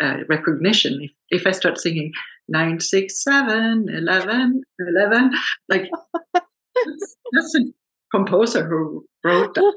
uh, 0.00 0.18
recognition. 0.28 1.00
If, 1.02 1.40
if 1.40 1.46
I 1.46 1.50
start 1.50 1.78
singing 1.78 2.12
967, 2.48 3.88
11, 3.88 4.62
11, 4.78 5.32
like 5.68 5.90
that's, 6.34 7.16
that's 7.32 7.54
an 7.54 7.74
composer 8.12 8.66
who 8.66 9.04
wrote 9.24 9.54
that. 9.54 9.74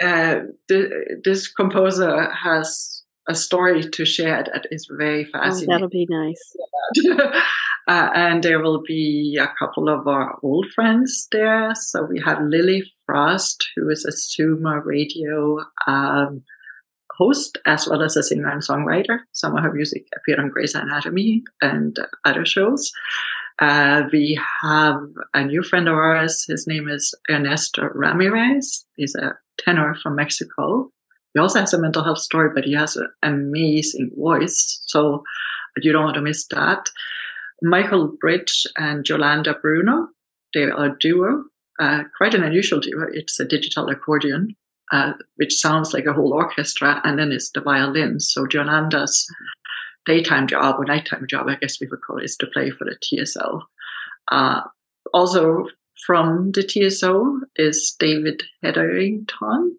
uh, 0.02 0.40
the, 0.68 1.20
this 1.24 1.48
composer 1.48 2.30
has 2.30 3.02
a 3.28 3.34
story 3.34 3.82
to 3.82 4.04
share 4.04 4.44
that 4.44 4.66
is 4.70 4.88
very 4.90 5.26
oh, 5.26 5.38
fascinating. 5.38 5.70
Oh, 5.70 5.74
that'll 5.74 5.88
be 5.88 6.06
nice. 6.08 6.56
uh, 7.88 8.10
and 8.14 8.42
there 8.42 8.60
will 8.60 8.82
be 8.86 9.38
a 9.40 9.52
couple 9.58 9.88
of 9.88 10.06
our 10.06 10.38
old 10.42 10.66
friends 10.74 11.26
there. 11.32 11.72
So 11.74 12.04
we 12.04 12.20
have 12.24 12.40
Lily 12.40 12.84
Frost, 13.04 13.68
who 13.74 13.88
is 13.88 14.04
a 14.04 14.12
Zoomer 14.12 14.84
radio 14.84 15.58
um, 15.86 16.42
host 17.16 17.58
as 17.66 17.88
well 17.88 18.02
as 18.02 18.16
a 18.16 18.22
singer 18.22 18.48
and 18.48 18.62
songwriter. 18.62 19.20
Some 19.32 19.56
of 19.56 19.62
her 19.62 19.72
music 19.72 20.06
appeared 20.16 20.38
on 20.38 20.50
Grey's 20.50 20.74
Anatomy 20.74 21.42
and 21.60 21.96
other 22.24 22.44
shows. 22.44 22.92
Uh, 23.58 24.02
we 24.12 24.38
have 24.62 25.00
a 25.32 25.44
new 25.44 25.62
friend 25.62 25.88
of 25.88 25.94
ours. 25.94 26.44
His 26.46 26.66
name 26.66 26.88
is 26.88 27.14
Ernesto 27.30 27.88
Ramirez. 27.94 28.84
He's 28.96 29.14
a 29.14 29.38
tenor 29.58 29.96
from 30.02 30.16
Mexico. 30.16 30.90
He 31.32 31.40
also 31.40 31.60
has 31.60 31.72
a 31.72 31.80
mental 31.80 32.04
health 32.04 32.18
story, 32.18 32.50
but 32.54 32.64
he 32.64 32.74
has 32.74 32.96
an 32.96 33.08
amazing 33.22 34.10
voice. 34.16 34.82
So 34.86 35.22
you 35.78 35.92
don't 35.92 36.04
want 36.04 36.16
to 36.16 36.22
miss 36.22 36.46
that. 36.48 36.90
Michael 37.62 38.08
Bridge 38.20 38.66
and 38.76 39.08
Yolanda 39.08 39.54
Bruno, 39.60 40.08
they 40.52 40.64
are 40.64 40.86
a 40.86 40.98
duo, 40.98 41.44
uh, 41.78 42.04
quite 42.16 42.34
an 42.34 42.42
unusual 42.42 42.80
duo. 42.80 43.06
It's 43.12 43.40
a 43.40 43.44
digital 43.44 43.88
accordion, 43.88 44.54
uh, 44.92 45.12
which 45.36 45.54
sounds 45.54 45.94
like 45.94 46.06
a 46.06 46.12
whole 46.12 46.32
orchestra, 46.34 47.00
and 47.04 47.18
then 47.18 47.32
it's 47.32 47.50
the 47.50 47.60
violin. 47.60 48.20
So 48.20 48.46
Yolanda's 48.50 49.26
daytime 50.06 50.46
job 50.46 50.76
or 50.78 50.84
nighttime 50.84 51.26
job, 51.28 51.48
I 51.48 51.56
guess 51.56 51.80
we 51.80 51.88
would 51.88 52.00
call 52.00 52.18
it, 52.18 52.24
is 52.24 52.36
to 52.36 52.46
play 52.46 52.70
for 52.70 52.84
the 52.84 52.96
TSO. 53.02 53.62
Uh, 54.30 54.62
also 55.12 55.66
from 56.06 56.52
the 56.52 56.62
TSO 56.62 57.40
is 57.56 57.94
David 57.98 58.42
Hetherington. 58.62 59.78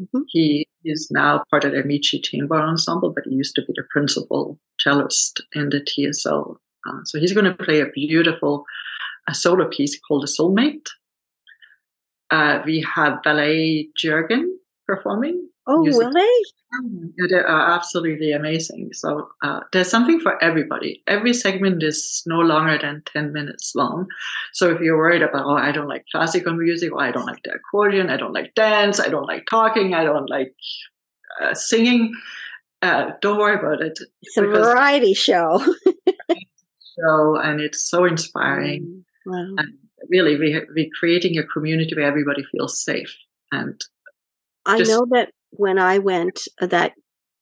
Mm-hmm. 0.00 0.20
He 0.28 0.66
is 0.84 1.08
now 1.10 1.42
part 1.50 1.64
of 1.64 1.72
the 1.72 1.80
Amici 1.80 2.20
Chamber 2.20 2.56
Ensemble, 2.56 3.12
but 3.12 3.24
he 3.26 3.34
used 3.34 3.54
to 3.56 3.62
be 3.62 3.72
the 3.74 3.84
principal 3.90 4.58
cellist 4.80 5.42
in 5.54 5.70
the 5.70 5.84
TSO. 5.84 6.60
Uh, 6.88 7.00
so 7.04 7.18
he's 7.18 7.32
going 7.32 7.44
to 7.44 7.64
play 7.64 7.80
a 7.80 7.86
beautiful 7.86 8.64
a 9.28 9.34
solo 9.34 9.68
piece 9.68 9.98
called 10.00 10.22
The 10.22 10.26
Soulmate. 10.26 10.88
Uh, 12.30 12.62
we 12.64 12.86
have 12.94 13.22
Ballet 13.22 13.88
Jörgen 14.02 14.46
performing. 14.86 15.48
Oh, 15.70 15.82
music. 15.82 16.02
will 16.02 16.12
they? 16.12 17.28
they 17.28 17.36
are 17.36 17.70
absolutely 17.74 18.32
amazing. 18.32 18.90
So 18.94 19.28
uh, 19.42 19.60
there's 19.72 19.90
something 19.90 20.18
for 20.18 20.42
everybody. 20.42 21.02
Every 21.06 21.34
segment 21.34 21.82
is 21.82 22.22
no 22.24 22.38
longer 22.38 22.78
than 22.80 23.02
10 23.12 23.34
minutes 23.34 23.74
long. 23.74 24.06
So 24.54 24.70
if 24.70 24.80
you're 24.80 24.96
worried 24.96 25.20
about, 25.20 25.44
oh, 25.44 25.56
I 25.56 25.70
don't 25.70 25.88
like 25.88 26.06
classical 26.10 26.54
music, 26.54 26.90
or 26.92 27.02
I 27.02 27.10
don't 27.10 27.26
like 27.26 27.42
the 27.42 27.52
accordion, 27.52 28.08
I 28.08 28.16
don't 28.16 28.32
like 28.32 28.54
dance, 28.54 28.98
I 28.98 29.08
don't 29.08 29.26
like 29.26 29.44
talking, 29.50 29.92
I 29.92 30.04
don't 30.04 30.30
like 30.30 30.54
uh, 31.42 31.52
singing, 31.52 32.14
uh, 32.80 33.10
don't 33.20 33.38
worry 33.38 33.58
about 33.58 33.82
it. 33.82 33.98
It's 34.22 34.36
a 34.38 34.42
variety 34.42 35.12
show. 35.12 35.60
show, 36.98 37.36
and 37.36 37.60
it's 37.60 37.90
so 37.90 38.06
inspiring. 38.06 39.04
Mm, 39.26 39.32
wow. 39.32 39.54
And 39.58 39.74
really, 40.08 40.38
we, 40.38 40.62
we're 40.74 40.90
creating 40.98 41.36
a 41.38 41.44
community 41.44 41.94
where 41.94 42.06
everybody 42.06 42.42
feels 42.52 42.82
safe. 42.82 43.14
And 43.52 43.78
I 44.64 44.78
know 44.80 45.06
that 45.10 45.30
when 45.50 45.78
I 45.78 45.98
went 45.98 46.40
uh, 46.60 46.66
that 46.66 46.92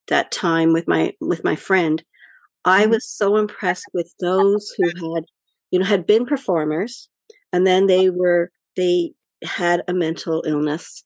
that 0.08 0.30
time 0.30 0.72
with 0.72 0.86
my 0.86 1.12
with 1.20 1.44
my 1.44 1.56
friend, 1.56 2.02
I 2.64 2.82
mm-hmm. 2.82 2.92
was 2.92 3.08
so 3.08 3.36
impressed 3.36 3.86
with 3.92 4.12
those 4.20 4.74
who 4.76 5.14
had 5.14 5.24
you 5.70 5.78
know 5.78 5.86
had 5.86 6.06
been 6.06 6.26
performers 6.26 7.08
and 7.52 7.66
then 7.66 7.86
they 7.86 8.10
were 8.10 8.50
they 8.76 9.12
had 9.42 9.82
a 9.88 9.94
mental 9.94 10.44
illness 10.46 11.04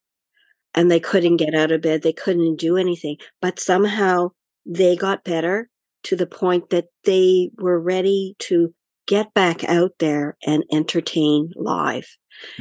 and 0.74 0.90
they 0.90 1.00
couldn't 1.00 1.36
get 1.36 1.54
out 1.54 1.72
of 1.72 1.82
bed, 1.82 2.02
they 2.02 2.12
couldn't 2.12 2.56
do 2.56 2.76
anything, 2.76 3.16
but 3.40 3.58
somehow 3.58 4.30
they 4.66 4.96
got 4.96 5.24
better 5.24 5.68
to 6.04 6.16
the 6.16 6.26
point 6.26 6.70
that 6.70 6.86
they 7.04 7.50
were 7.58 7.80
ready 7.80 8.34
to 8.38 8.72
get 9.06 9.34
back 9.34 9.64
out 9.64 9.92
there 9.98 10.36
and 10.46 10.64
entertain 10.72 11.50
live. 11.56 12.06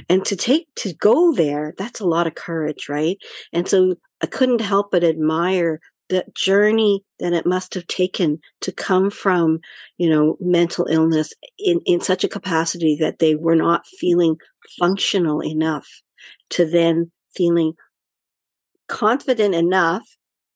And 0.10 0.26
to 0.26 0.36
take, 0.36 0.68
to 0.78 0.94
go 0.94 1.32
there, 1.32 1.74
that's 1.78 2.00
a 2.00 2.08
lot 2.08 2.28
of 2.28 2.36
courage, 2.36 2.90
right? 2.90 3.18
And 3.54 3.68
so 3.68 3.96
I 4.22 4.28
couldn't 4.28 4.62
help 4.62 4.92
but 4.92 5.04
admire 5.04 5.80
the 6.10 6.26
journey 6.36 7.04
that 7.20 7.34
it 7.34 7.46
must 7.46 7.76
have 7.76 7.88
taken 7.88 8.40
to 8.62 8.72
come 8.72 9.10
from, 9.12 9.60
you 9.98 10.10
know, 10.10 10.38
mental 10.40 10.88
illness 10.88 11.34
in, 11.58 11.82
in 11.86 12.02
such 12.02 12.24
a 12.24 12.30
capacity 12.30 12.98
that 13.00 13.20
they 13.20 13.36
were 13.36 13.56
not 13.56 13.86
feeling 13.86 14.36
functional 14.80 15.42
enough 15.42 15.88
to 16.50 16.66
then 16.66 17.12
feeling 17.36 17.74
confident 18.88 19.54
enough 19.54 20.04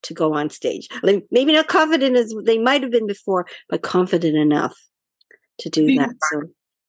to 0.01 0.13
go 0.13 0.34
on 0.34 0.50
stage. 0.50 0.88
Like 1.03 1.24
maybe 1.32 1.53
not 1.53 1.67
confident 1.67 2.17
as 2.17 2.34
they 2.46 2.58
might 2.58 2.82
have 2.82 2.91
been 2.91 3.08
before, 3.08 3.46
but 3.70 3.84
confident 3.84 4.36
enough 4.36 4.75
to 5.60 5.70
do 5.70 5.86
that. 5.98 6.15
So 6.32 6.41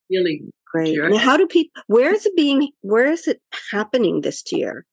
healing. 0.09 0.51
Great. 0.73 0.99
Now, 0.99 1.19
how 1.19 1.37
do 1.37 1.47
people? 1.47 1.83
Where 1.87 2.13
is 2.13 2.27
it 2.27 2.35
being? 2.35 2.71
Where 2.81 3.07
is 3.07 3.29
it 3.29 3.41
happening 3.71 4.23
this 4.23 4.43
year? 4.51 4.85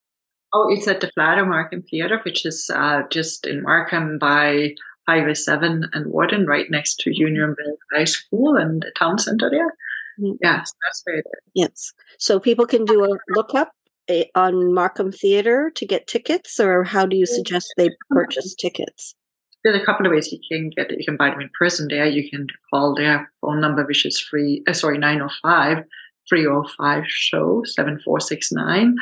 Oh, 0.53 0.67
it's 0.69 0.87
at 0.87 0.99
the 0.99 1.11
Flato 1.17 1.47
Markham 1.47 1.81
Theatre, 1.81 2.19
which 2.23 2.45
is 2.45 2.69
uh, 2.73 3.03
just 3.09 3.47
in 3.47 3.63
Markham 3.63 4.17
by 4.17 4.75
Highway 5.07 5.33
7 5.33 5.89
and 5.93 6.07
Warden, 6.07 6.45
right 6.45 6.69
next 6.69 6.97
to 7.01 7.11
Unionville 7.13 7.77
High 7.93 8.03
School 8.03 8.55
and 8.55 8.81
the 8.81 8.91
town 8.97 9.17
center 9.17 9.49
there. 9.49 9.75
Mm-hmm. 10.19 10.37
Yes, 10.41 10.71
that's 10.83 11.01
where 11.05 11.17
it 11.17 11.25
is. 11.25 11.51
Yes. 11.53 11.93
So 12.17 12.39
people 12.39 12.65
can 12.65 12.83
do 12.85 13.03
a 13.05 13.17
look 13.29 13.55
up 13.55 13.71
eh, 14.09 14.25
on 14.35 14.73
Markham 14.73 15.11
Theatre 15.11 15.71
to 15.73 15.85
get 15.85 16.07
tickets, 16.07 16.59
or 16.59 16.83
how 16.83 17.05
do 17.05 17.15
you 17.15 17.25
suggest 17.25 17.73
they 17.77 17.89
purchase 18.09 18.53
tickets? 18.53 19.15
There's 19.63 19.81
a 19.81 19.85
couple 19.85 20.05
of 20.05 20.11
ways 20.11 20.31
you 20.31 20.39
can 20.51 20.69
get 20.75 20.91
it. 20.91 20.99
You 20.99 21.05
can 21.05 21.17
buy 21.17 21.29
them 21.29 21.41
in 21.41 21.49
person 21.57 21.87
there. 21.89 22.07
You 22.07 22.29
can 22.29 22.47
call 22.71 22.95
their 22.95 23.31
phone 23.41 23.61
number, 23.61 23.85
which 23.85 24.05
is 24.05 24.19
free, 24.19 24.63
uh, 24.67 24.73
sorry, 24.73 24.97
905 24.97 25.85
305 26.29 27.03
show 27.07 27.61
7469 27.65 28.95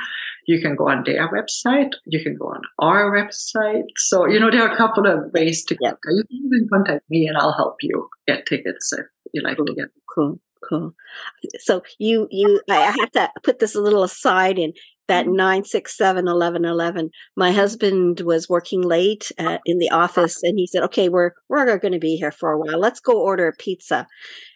you 0.50 0.60
can 0.60 0.76
go 0.76 0.90
on 0.90 1.04
their 1.06 1.30
website 1.38 1.94
you 2.06 2.22
can 2.24 2.36
go 2.36 2.48
on 2.48 2.62
our 2.80 3.12
website 3.16 3.90
so 3.98 4.26
you 4.28 4.40
know 4.40 4.50
there 4.50 4.64
are 4.68 4.74
a 4.74 4.82
couple 4.84 5.06
of 5.06 5.32
ways 5.34 5.64
to 5.64 5.76
get 5.76 5.96
there 6.04 6.14
you 6.14 6.24
can 6.24 6.42
even 6.46 6.68
contact 6.74 7.04
me 7.10 7.28
and 7.28 7.38
i'll 7.38 7.58
help 7.64 7.76
you 7.82 8.08
get 8.28 8.46
tickets 8.48 8.92
if 8.98 9.06
you 9.34 9.44
like 9.44 9.58
cool. 9.58 9.68
to 9.68 9.76
get 9.76 9.90
cool 10.14 10.40
cool 10.68 10.94
so 11.60 11.84
you 12.00 12.28
you 12.32 12.60
i 12.70 12.80
have 13.02 13.12
to 13.12 13.30
put 13.44 13.60
this 13.60 13.76
a 13.76 13.82
little 13.82 14.04
aside 14.04 14.58
in 14.58 14.74
that 15.08 15.26
mm-hmm. 15.26 15.36
967 15.36 16.26
1111 16.26 17.12
my 17.36 17.52
husband 17.52 18.22
was 18.22 18.50
working 18.50 18.82
late 18.82 19.32
uh, 19.38 19.60
in 19.66 19.78
the 19.78 19.92
office 19.92 20.42
and 20.42 20.58
he 20.58 20.66
said 20.66 20.84
okay 20.84 21.10
we're 21.10 21.32
we're 21.48 21.78
going 21.78 21.94
to 21.94 22.00
be 22.00 22.16
here 22.16 22.32
for 22.32 22.52
a 22.52 22.60
while 22.60 22.80
let's 22.80 23.00
go 23.00 23.22
order 23.22 23.48
a 23.48 23.54
pizza 23.54 24.08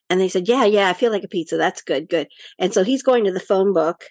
and 0.10 0.20
they 0.20 0.28
said, 0.28 0.48
Yeah, 0.48 0.66
yeah, 0.66 0.90
I 0.90 0.94
feel 0.94 1.12
like 1.12 1.24
a 1.24 1.30
pizza. 1.30 1.58
That's 1.58 1.82
good, 1.82 2.08
good. 2.08 2.28
And 2.60 2.74
so 2.74 2.84
he's 2.84 3.02
going 3.02 3.24
to 3.24 3.32
the 3.32 3.40
phone 3.40 3.74
book 3.74 4.04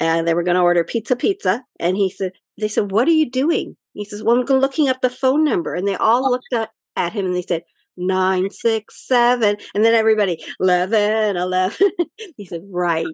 and 0.00 0.26
they 0.26 0.34
were 0.34 0.42
going 0.42 0.56
to 0.56 0.62
order 0.62 0.84
pizza, 0.84 1.16
pizza. 1.16 1.64
And 1.78 1.96
he 1.96 2.10
said, 2.10 2.32
They 2.58 2.68
said, 2.68 2.90
What 2.90 3.08
are 3.08 3.12
you 3.12 3.30
doing? 3.30 3.76
He 3.92 4.04
says, 4.04 4.22
Well, 4.22 4.38
I'm 4.38 4.44
looking 4.46 4.88
up 4.88 5.00
the 5.00 5.10
phone 5.10 5.44
number. 5.44 5.74
And 5.74 5.86
they 5.86 5.96
all 5.96 6.30
looked 6.30 6.52
at, 6.52 6.70
at 6.96 7.12
him 7.12 7.26
and 7.26 7.34
they 7.34 7.42
said, 7.42 7.62
Nine, 7.96 8.50
six, 8.50 9.06
seven. 9.06 9.56
And 9.74 9.84
then 9.84 9.94
everybody, 9.94 10.44
11, 10.60 11.36
11. 11.36 11.90
he 12.36 12.44
said, 12.44 12.62
Right. 12.68 13.06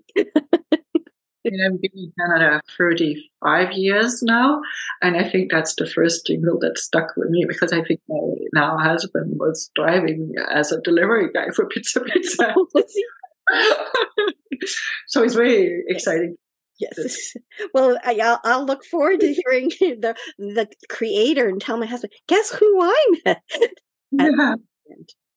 And 1.44 1.54
I've 1.64 1.80
been 1.80 1.90
in 1.94 2.12
Canada 2.18 2.60
35 2.76 3.72
years 3.72 4.22
now. 4.22 4.60
And 5.00 5.16
I 5.16 5.28
think 5.28 5.50
that's 5.50 5.74
the 5.74 5.86
first 5.86 6.26
jingle 6.26 6.58
that 6.60 6.78
stuck 6.78 7.16
with 7.16 7.30
me 7.30 7.46
because 7.48 7.72
I 7.72 7.82
think 7.82 8.00
my 8.08 8.18
now 8.52 8.76
husband 8.76 9.38
was 9.38 9.70
driving 9.74 10.34
as 10.52 10.70
a 10.70 10.80
delivery 10.82 11.30
guy 11.32 11.48
for 11.54 11.66
Pizza 11.66 12.00
Pizza. 12.00 12.54
Oh, 13.52 13.66
so 15.08 15.24
it's 15.24 15.34
very 15.34 15.82
exciting. 15.88 16.36
Yes. 16.80 17.34
Well, 17.74 17.98
I'll, 18.04 18.40
I'll 18.42 18.64
look 18.64 18.84
forward 18.84 19.20
to 19.20 19.34
hearing 19.34 19.68
the 19.80 20.14
the 20.38 20.66
creator 20.88 21.46
and 21.46 21.60
tell 21.60 21.76
my 21.76 21.86
husband, 21.86 22.12
guess 22.26 22.50
who 22.50 22.80
I 22.82 23.06
met? 23.24 23.42
Yeah. 24.10 24.54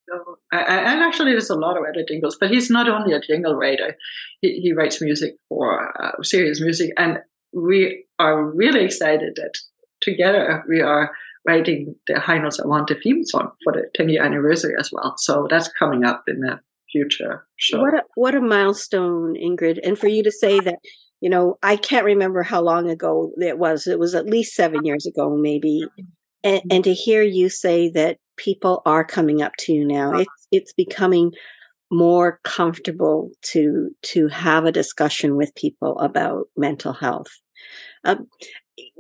So, 0.10 0.38
and 0.52 1.02
actually, 1.02 1.32
there's 1.32 1.50
a 1.50 1.56
lot 1.56 1.78
of 1.78 1.84
other 1.84 2.04
jingles, 2.08 2.38
but 2.40 2.50
he's 2.50 2.70
not 2.70 2.90
only 2.90 3.14
a 3.14 3.22
jingle 3.22 3.56
writer. 3.56 3.96
He, 4.42 4.60
he 4.62 4.74
writes 4.74 5.02
music 5.02 5.36
for 5.50 5.94
uh, 6.04 6.22
serious 6.24 6.60
music, 6.60 6.92
and 6.98 7.20
we 7.54 8.06
are 8.20 8.44
really 8.44 8.84
excited 8.84 9.34
that 9.36 9.54
together 10.02 10.64
we 10.68 10.82
are 10.82 11.12
writing 11.48 11.96
the 12.08 12.20
High 12.20 12.40
Notes 12.40 12.60
Avante 12.60 13.02
theme 13.02 13.24
song 13.24 13.52
for 13.64 13.74
the 13.74 13.90
10 13.96 14.10
year 14.10 14.24
anniversary 14.24 14.76
as 14.80 14.90
well. 14.92 15.16
So 15.18 15.48
that's 15.50 15.70
coming 15.80 16.04
up 16.04 16.24
in 16.28 16.40
the 16.40 16.60
future 16.92 17.46
show. 17.58 17.82
What 17.82 17.94
a, 17.94 18.04
what 18.16 18.36
a 18.36 18.42
milestone, 18.42 19.36
Ingrid. 19.36 19.80
And 19.84 19.98
for 19.98 20.08
you 20.08 20.24
to 20.24 20.32
say 20.32 20.60
that, 20.62 20.80
you 21.24 21.30
know, 21.30 21.56
I 21.64 21.78
can't 21.78 22.04
remember 22.04 22.44
how 22.44 22.62
long 22.62 22.90
ago 22.90 23.32
it 23.38 23.58
was. 23.58 23.88
It 23.88 23.98
was 23.98 24.14
at 24.14 24.26
least 24.26 24.56
seven 24.56 24.84
years 24.84 25.06
ago, 25.06 25.38
maybe. 25.38 25.86
And, 26.44 26.62
and 26.70 26.84
to 26.84 26.94
hear 26.94 27.22
you 27.22 27.48
say 27.48 27.90
that 27.92 28.18
people 28.36 28.82
are 28.86 29.06
coming 29.06 29.42
up 29.42 29.54
to 29.60 29.72
you 29.72 29.88
now. 29.88 30.12
It's 30.18 30.48
it's 30.52 30.74
becoming 30.74 31.32
more 31.90 32.42
comfortable 32.44 33.32
to 33.54 33.92
to 34.02 34.28
have 34.28 34.66
a 34.66 34.72
discussion 34.74 35.38
with 35.38 35.56
people 35.56 35.98
about 36.00 36.48
mental 36.58 36.92
health. 36.92 37.32
Um, 38.04 38.28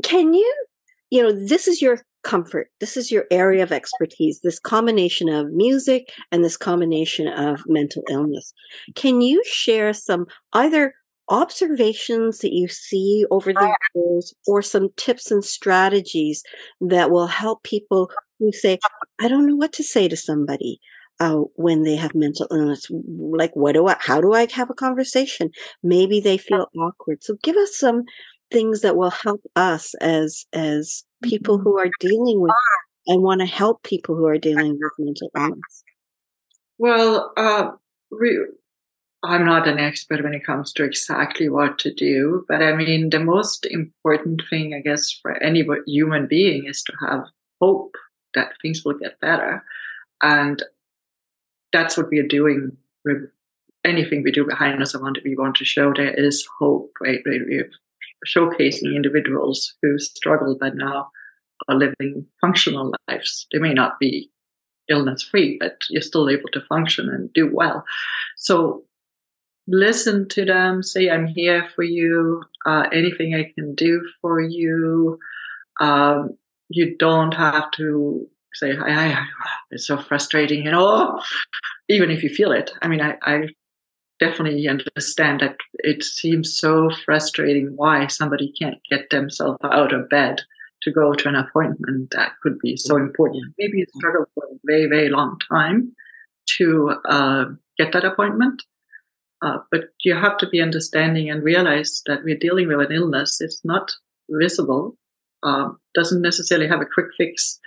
can 0.01 0.33
you, 0.33 0.65
you 1.09 1.23
know, 1.23 1.33
this 1.33 1.67
is 1.67 1.81
your 1.81 2.03
comfort. 2.23 2.69
This 2.79 2.95
is 2.95 3.11
your 3.11 3.25
area 3.31 3.63
of 3.63 3.73
expertise. 3.73 4.39
This 4.41 4.59
combination 4.59 5.27
of 5.27 5.51
music 5.51 6.07
and 6.31 6.41
this 6.41 6.55
combination 6.55 7.27
of 7.27 7.63
mental 7.67 8.03
illness. 8.09 8.53
Can 8.95 9.19
you 9.19 9.43
share 9.45 9.91
some 9.91 10.27
either 10.53 10.93
observations 11.33 12.39
that 12.39 12.53
you 12.53 12.67
see 12.67 13.25
over 13.31 13.51
the 13.51 13.75
years 13.95 14.33
or 14.47 14.61
some 14.61 14.89
tips 14.95 15.31
and 15.31 15.43
strategies 15.43 16.43
that 16.79 17.09
will 17.09 17.27
help 17.27 17.63
people 17.63 18.11
who 18.39 18.51
say, 18.51 18.77
I 19.19 19.27
don't 19.27 19.47
know 19.47 19.55
what 19.55 19.73
to 19.73 19.83
say 19.83 20.07
to 20.07 20.15
somebody 20.15 20.79
uh, 21.19 21.37
when 21.55 21.83
they 21.83 21.95
have 21.95 22.13
mental 22.13 22.47
illness. 22.51 22.85
Like, 22.91 23.51
what 23.55 23.73
do 23.73 23.87
I, 23.87 23.95
how 23.99 24.21
do 24.21 24.33
I 24.33 24.47
have 24.51 24.69
a 24.69 24.75
conversation? 24.75 25.49
Maybe 25.81 26.19
they 26.19 26.37
feel 26.37 26.67
awkward. 26.79 27.23
So 27.23 27.35
give 27.41 27.57
us 27.57 27.75
some 27.75 28.03
things 28.51 28.81
that 28.81 28.95
will 28.95 29.09
help 29.09 29.41
us 29.55 29.95
as, 29.95 30.45
as 30.53 31.03
people 31.23 31.57
mm-hmm. 31.57 31.63
who 31.63 31.79
are 31.79 31.89
dealing 31.99 32.39
with 32.41 32.53
and 33.07 33.23
want 33.23 33.41
to 33.41 33.47
help 33.47 33.81
people 33.83 34.15
who 34.15 34.27
are 34.27 34.37
dealing 34.37 34.77
with 34.79 34.91
mental 34.99 35.31
illness. 35.35 35.83
Well, 36.77 37.33
uh, 37.35 37.71
I'm 39.23 39.45
not 39.45 39.67
an 39.69 39.79
expert 39.79 40.21
when 40.21 40.33
it 40.33 40.45
comes 40.45 40.73
to 40.73 40.83
exactly 40.83 41.47
what 41.47 41.79
to 41.79 41.93
do, 41.93 42.45
but 42.49 42.61
I 42.61 42.75
mean, 42.75 43.09
the 43.09 43.21
most 43.21 43.65
important 43.65 44.41
thing, 44.49 44.73
I 44.73 44.81
guess, 44.81 45.17
for 45.21 45.41
any 45.41 45.65
human 45.87 46.27
being 46.27 46.65
is 46.65 46.83
to 46.83 46.93
have 47.07 47.23
hope 47.61 47.95
that 48.33 48.53
things 48.61 48.83
will 48.83 48.97
get 48.99 49.21
better. 49.21 49.63
And 50.21 50.61
that's 51.71 51.95
what 51.95 52.09
we 52.09 52.19
are 52.19 52.27
doing 52.27 52.75
with 53.05 53.29
anything 53.85 54.23
we 54.23 54.31
do 54.31 54.45
behind 54.45 54.81
us. 54.81 54.93
I 54.93 54.99
want 54.99 55.15
to, 55.15 55.21
we 55.23 55.37
want 55.37 55.55
to 55.57 55.65
show 55.65 55.93
there 55.93 56.13
is 56.13 56.45
hope, 56.59 56.91
right? 57.01 57.21
We're 57.25 57.69
showcasing 58.27 58.95
individuals 58.95 59.73
who 59.81 59.99
struggle 59.99 60.57
but 60.59 60.75
now 60.75 61.11
are 61.69 61.75
living 61.75 62.25
functional 62.41 62.93
lives. 63.07 63.47
They 63.51 63.59
may 63.59 63.73
not 63.73 63.99
be 63.99 64.29
illness 64.89 65.23
free, 65.23 65.57
but 65.59 65.83
you're 65.89 66.01
still 66.01 66.29
able 66.29 66.49
to 66.51 66.61
function 66.61 67.09
and 67.09 67.31
do 67.33 67.49
well. 67.53 67.85
So 68.35 68.83
listen 69.67 70.27
to 70.29 70.45
them, 70.45 70.83
say, 70.83 71.09
I'm 71.09 71.27
here 71.27 71.67
for 71.75 71.83
you, 71.83 72.43
uh, 72.65 72.87
anything 72.91 73.35
I 73.35 73.51
can 73.55 73.75
do 73.75 74.01
for 74.21 74.41
you. 74.41 75.19
Um, 75.79 76.37
you 76.69 76.95
don't 76.97 77.33
have 77.33 77.71
to 77.71 78.27
say, 78.53 78.75
I, 78.77 79.13
I, 79.13 79.25
it's 79.71 79.87
so 79.87 79.97
frustrating, 79.97 80.63
you 80.65 80.71
know, 80.71 81.19
even 81.89 82.11
if 82.11 82.23
you 82.23 82.29
feel 82.29 82.51
it. 82.51 82.71
I 82.81 82.87
mean, 82.87 83.01
I, 83.01 83.15
I 83.23 83.47
definitely 84.19 84.67
understand 84.67 85.41
that 85.41 85.57
it 85.75 86.03
seems 86.03 86.57
so 86.57 86.89
frustrating 87.05 87.73
why 87.75 88.07
somebody 88.07 88.53
can't 88.59 88.77
get 88.89 89.09
themselves 89.09 89.59
out 89.63 89.93
of 89.93 90.09
bed 90.09 90.41
to 90.83 90.91
go 90.91 91.13
to 91.13 91.29
an 91.29 91.35
appointment 91.35 92.11
that 92.11 92.33
could 92.41 92.59
be 92.59 92.75
so 92.75 92.97
important. 92.97 93.43
Maybe 93.57 93.79
you 93.79 93.85
struggle 93.95 94.25
for 94.35 94.43
a 94.45 94.57
very, 94.65 94.87
very 94.87 95.09
long 95.09 95.39
time 95.49 95.93
to 96.57 96.95
uh, 97.09 97.45
get 97.77 97.93
that 97.93 98.03
appointment. 98.03 98.63
Uh, 99.43 99.57
but 99.71 99.89
you 100.03 100.15
have 100.15 100.37
to 100.37 100.47
be 100.47 100.61
understanding 100.61 101.29
and 101.29 101.43
realize 101.43 102.01
that 102.05 102.23
we're 102.23 102.37
dealing 102.37 102.67
with 102.69 102.79
an 102.79 102.95
illness. 102.95 103.41
It's 103.41 103.59
not 103.65 103.91
visible, 104.29 104.95
uh, 105.43 105.69
doesn't 105.93 106.21
necessarily 106.21 106.67
have 106.67 106.79
a 106.79 106.85
quick 106.85 107.07
fix. 107.17 107.59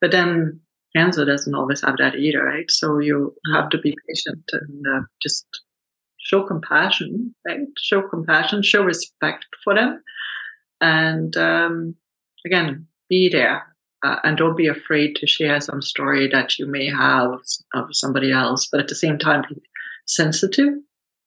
But 0.00 0.10
then 0.10 0.60
cancer 0.96 1.24
doesn't 1.24 1.54
always 1.54 1.80
have 1.82 1.98
that 1.98 2.16
either, 2.16 2.44
right? 2.44 2.68
So 2.70 2.98
you 2.98 3.34
have 3.54 3.70
to 3.70 3.78
be 3.78 3.96
patient 4.08 4.42
and 4.52 4.84
uh, 4.84 5.00
just 5.22 5.46
show 6.18 6.42
compassion, 6.42 7.36
right? 7.46 7.60
Show 7.78 8.02
compassion, 8.08 8.64
show 8.64 8.82
respect 8.82 9.46
for 9.62 9.76
them. 9.76 10.02
And 10.80 11.36
um, 11.36 11.94
again, 12.44 12.88
be 13.08 13.28
there. 13.28 13.62
Uh, 14.04 14.16
and 14.24 14.36
don't 14.36 14.56
be 14.56 14.66
afraid 14.66 15.14
to 15.14 15.28
share 15.28 15.60
some 15.60 15.80
story 15.80 16.28
that 16.32 16.58
you 16.58 16.66
may 16.66 16.88
have 16.88 17.30
of 17.74 17.86
somebody 17.92 18.32
else, 18.32 18.66
but 18.72 18.80
at 18.80 18.88
the 18.88 18.96
same 18.96 19.16
time, 19.16 19.44
be 19.48 19.62
sensitive 20.04 20.74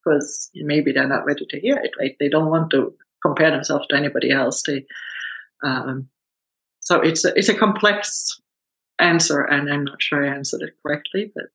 because 0.06 0.50
maybe 0.56 0.92
they're 0.92 1.08
not 1.08 1.26
ready 1.26 1.46
to 1.50 1.60
hear 1.60 1.78
it, 1.78 1.92
right? 2.00 2.16
They 2.20 2.30
don't 2.30 2.50
want 2.50 2.70
to 2.72 2.94
compare 3.24 3.52
themselves 3.52 3.88
to 3.88 3.96
anybody 3.96 4.32
else. 4.32 4.62
They, 4.64 4.86
um, 5.64 6.10
so 6.80 7.02
it's 7.02 7.26
a, 7.26 7.38
it's 7.38 7.50
a 7.50 7.58
complex 7.58 8.40
answer, 9.00 9.42
and 9.42 9.72
I'm 9.72 9.86
not 9.86 10.02
sure 10.02 10.26
I 10.26 10.36
answered 10.36 10.62
it 10.62 10.76
correctly, 10.86 11.32
but 11.34 11.46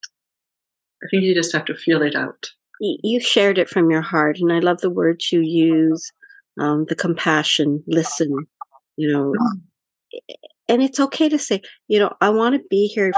I 1.03 1.07
think 1.11 1.23
you 1.23 1.35
just 1.35 1.53
have 1.53 1.65
to 1.67 1.77
feel 1.77 2.03
it 2.03 2.17
out. 2.17 2.51
You 2.81 3.21
shared 3.21 3.59
it 3.59 3.69
from 3.69 3.91
your 3.91 4.03
heart, 4.03 4.39
and 4.41 4.53
I 4.53 4.59
love 4.59 4.81
the 4.81 4.91
words 4.91 5.31
you 5.31 5.41
use, 5.41 6.13
um, 6.59 6.87
the 6.89 6.97
compassion, 6.97 7.85
listen, 7.87 8.35
you 8.97 9.13
know, 9.13 9.35
and 10.69 10.83
it's 10.83 11.01
okay 11.01 11.29
to 11.29 11.39
say, 11.39 11.63
you 11.89 11.99
know, 11.99 12.15
I 12.21 12.31
want 12.31 12.55
to 12.55 12.63
be 12.71 12.87
here, 12.87 13.13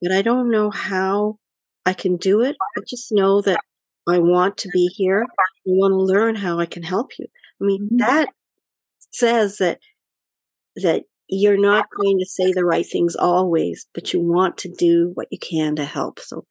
but 0.00 0.12
I 0.12 0.22
don't 0.22 0.50
know 0.50 0.70
how 0.70 1.38
I 1.84 1.94
can 1.94 2.16
do 2.16 2.42
it. 2.42 2.56
But 2.74 2.86
just 2.86 3.10
know 3.10 3.40
that 3.42 3.60
I 4.08 4.18
want 4.18 4.56
to 4.58 4.68
be 4.72 4.88
here. 4.96 5.22
I 5.22 5.44
want 5.66 5.92
to 5.92 5.96
learn 5.96 6.34
how 6.34 6.58
I 6.58 6.66
can 6.66 6.82
help 6.82 7.12
you. 7.18 7.26
I 7.60 7.64
mean, 7.64 7.84
mm-hmm. 7.84 7.96
that 7.98 8.28
says 9.12 9.58
that 9.58 9.78
that 10.76 11.04
you're 11.28 11.60
not 11.60 11.86
going 11.96 12.18
to 12.18 12.26
say 12.26 12.52
the 12.52 12.64
right 12.64 12.86
things 12.86 13.16
always, 13.16 13.86
but 13.94 14.12
you 14.12 14.20
want 14.20 14.58
to 14.58 14.68
do 14.68 15.12
what 15.14 15.28
you 15.30 15.38
can 15.38 15.76
to 15.76 15.84
help. 15.84 16.20
So 16.20 16.44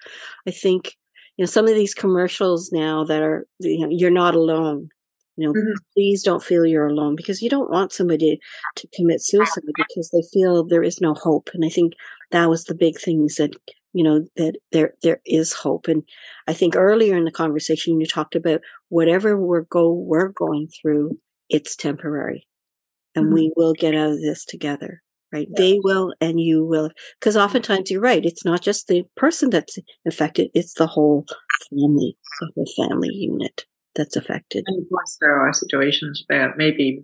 I 0.48 0.52
think, 0.52 0.96
you 1.38 1.44
know, 1.44 1.48
some 1.48 1.68
of 1.68 1.76
these 1.76 1.94
commercials 1.94 2.72
now 2.72 3.04
that 3.04 3.22
are, 3.22 3.46
you 3.60 3.86
know, 3.86 3.90
you're 3.92 4.10
not 4.10 4.36
alone. 4.36 4.90
You 5.38 5.48
know, 5.48 5.54
mm-hmm. 5.54 5.74
please 5.94 6.24
don't 6.24 6.44
feel 6.44 6.66
you're 6.66 6.88
alone 6.88 7.16
because 7.16 7.42
you 7.42 7.50
don't 7.50 7.70
want 7.70 7.94
somebody 7.94 8.40
to 8.76 8.88
commit 8.94 9.22
suicide 9.24 9.64
because 9.66 10.10
they 10.10 10.24
feel 10.34 10.64
there 10.64 10.84
is 10.84 11.00
no 11.00 11.14
hope. 11.14 11.50
And 11.54 11.64
I 11.64 11.70
think 11.70 11.94
that 12.32 12.50
was 12.50 12.66
the 12.66 12.76
big 12.76 13.00
things 13.00 13.36
that 13.36 13.52
you 13.94 14.04
know 14.04 14.26
that 14.36 14.58
there 14.72 14.94
there 15.04 15.22
is 15.26 15.54
hope. 15.54 15.88
And 15.88 16.04
i 16.48 16.54
think 16.54 16.76
earlier 16.76 17.18
in 17.18 17.26
the 17.26 17.32
conversation 17.32 18.00
you 18.00 18.06
talked 18.06 18.36
about 18.36 18.62
whatever 18.90 19.38
we're 19.38 19.62
go 19.62 19.94
we're 19.94 20.30
going 20.30 20.68
through 20.82 21.18
it's 21.50 21.76
temporary. 21.76 22.48
And 23.14 23.26
mm-hmm. 23.26 23.34
we 23.34 23.52
will 23.58 23.74
get 23.74 23.94
out 23.94 24.12
of 24.12 24.22
this 24.22 24.46
together 24.46 25.02
right? 25.34 25.48
Yeah. 25.52 25.62
they 25.62 25.80
will 25.82 26.14
and 26.20 26.40
you 26.40 26.66
will. 26.66 26.90
Because 27.20 27.38
oftentimes 27.38 27.90
you're 27.90 28.02
right 28.02 28.26
it's 28.26 28.46
not 28.46 28.62
just 28.62 28.88
the 28.88 29.04
person 29.16 29.50
that's 29.50 29.78
affected 30.06 30.50
it's 30.54 30.74
the 30.74 30.88
whole 30.88 31.26
family 31.70 32.18
the 32.40 32.52
whole 32.56 32.68
family 32.78 33.10
unit 33.10 33.66
that's 33.96 34.16
affected. 34.16 34.64
And 34.68 34.84
of 34.84 34.90
course 34.90 35.18
there 35.20 35.36
are 35.36 35.54
situations 35.54 36.24
where 36.28 36.54
maybe 36.56 37.04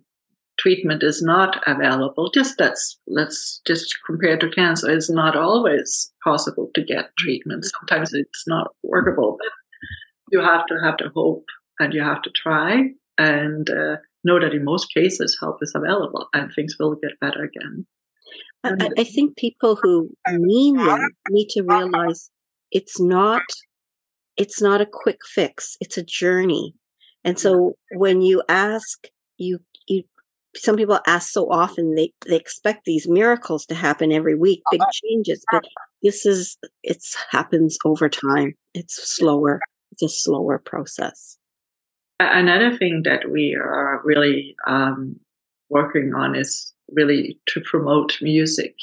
treatment 0.59 1.03
is 1.03 1.21
not 1.21 1.61
available 1.67 2.29
just 2.33 2.57
that's 2.57 2.99
let's 3.07 3.61
just 3.67 3.95
compare 4.05 4.37
to 4.37 4.49
cancer 4.49 4.89
it's 4.89 5.09
not 5.09 5.35
always 5.35 6.11
possible 6.23 6.69
to 6.73 6.83
get 6.83 7.11
treatment 7.19 7.63
sometimes 7.65 8.11
it's 8.13 8.43
not 8.47 8.71
workable 8.83 9.37
but 9.39 9.51
you 10.31 10.41
have 10.41 10.65
to 10.65 10.75
have 10.83 10.95
the 10.97 11.09
hope 11.15 11.45
and 11.79 11.93
you 11.93 12.01
have 12.01 12.21
to 12.21 12.31
try 12.31 12.89
and 13.17 13.69
uh, 13.69 13.97
know 14.23 14.39
that 14.39 14.53
in 14.53 14.63
most 14.63 14.93
cases 14.93 15.37
help 15.39 15.57
is 15.61 15.73
available 15.75 16.27
and 16.33 16.51
things 16.53 16.75
will 16.79 16.95
get 16.95 17.19
better 17.19 17.43
again. 17.43 17.85
I, 18.63 18.89
I 18.97 19.03
think 19.03 19.37
people 19.37 19.77
who 19.81 20.09
mean 20.29 20.77
them 20.77 21.09
need 21.29 21.49
to 21.49 21.63
realize 21.63 22.29
it's 22.71 22.99
not 22.99 23.43
it's 24.35 24.61
not 24.61 24.81
a 24.81 24.87
quick 24.91 25.19
fix. 25.25 25.77
It's 25.79 25.97
a 25.97 26.03
journey. 26.03 26.75
And 27.23 27.39
so 27.39 27.73
when 27.95 28.21
you 28.21 28.43
ask, 28.49 29.07
you 29.37 29.59
you 29.59 29.59
some 30.57 30.75
people 30.75 30.99
ask 31.07 31.29
so 31.29 31.49
often 31.51 31.95
they, 31.95 32.13
they 32.25 32.35
expect 32.35 32.85
these 32.85 33.07
miracles 33.07 33.65
to 33.67 33.75
happen 33.75 34.11
every 34.11 34.35
week, 34.35 34.61
big 34.71 34.81
changes, 34.91 35.43
but 35.51 35.65
this 36.03 36.25
is 36.25 36.57
it's 36.83 37.15
happens 37.29 37.77
over 37.85 38.09
time. 38.09 38.53
It's 38.73 38.95
slower. 39.15 39.59
It's 39.91 40.03
a 40.03 40.09
slower 40.09 40.59
process. 40.59 41.37
Another 42.19 42.75
thing 42.75 43.03
that 43.05 43.29
we 43.31 43.55
are 43.55 44.01
really 44.03 44.55
um, 44.67 45.19
working 45.69 46.13
on 46.15 46.35
is 46.35 46.73
really 46.91 47.39
to 47.47 47.61
promote 47.61 48.17
music 48.21 48.75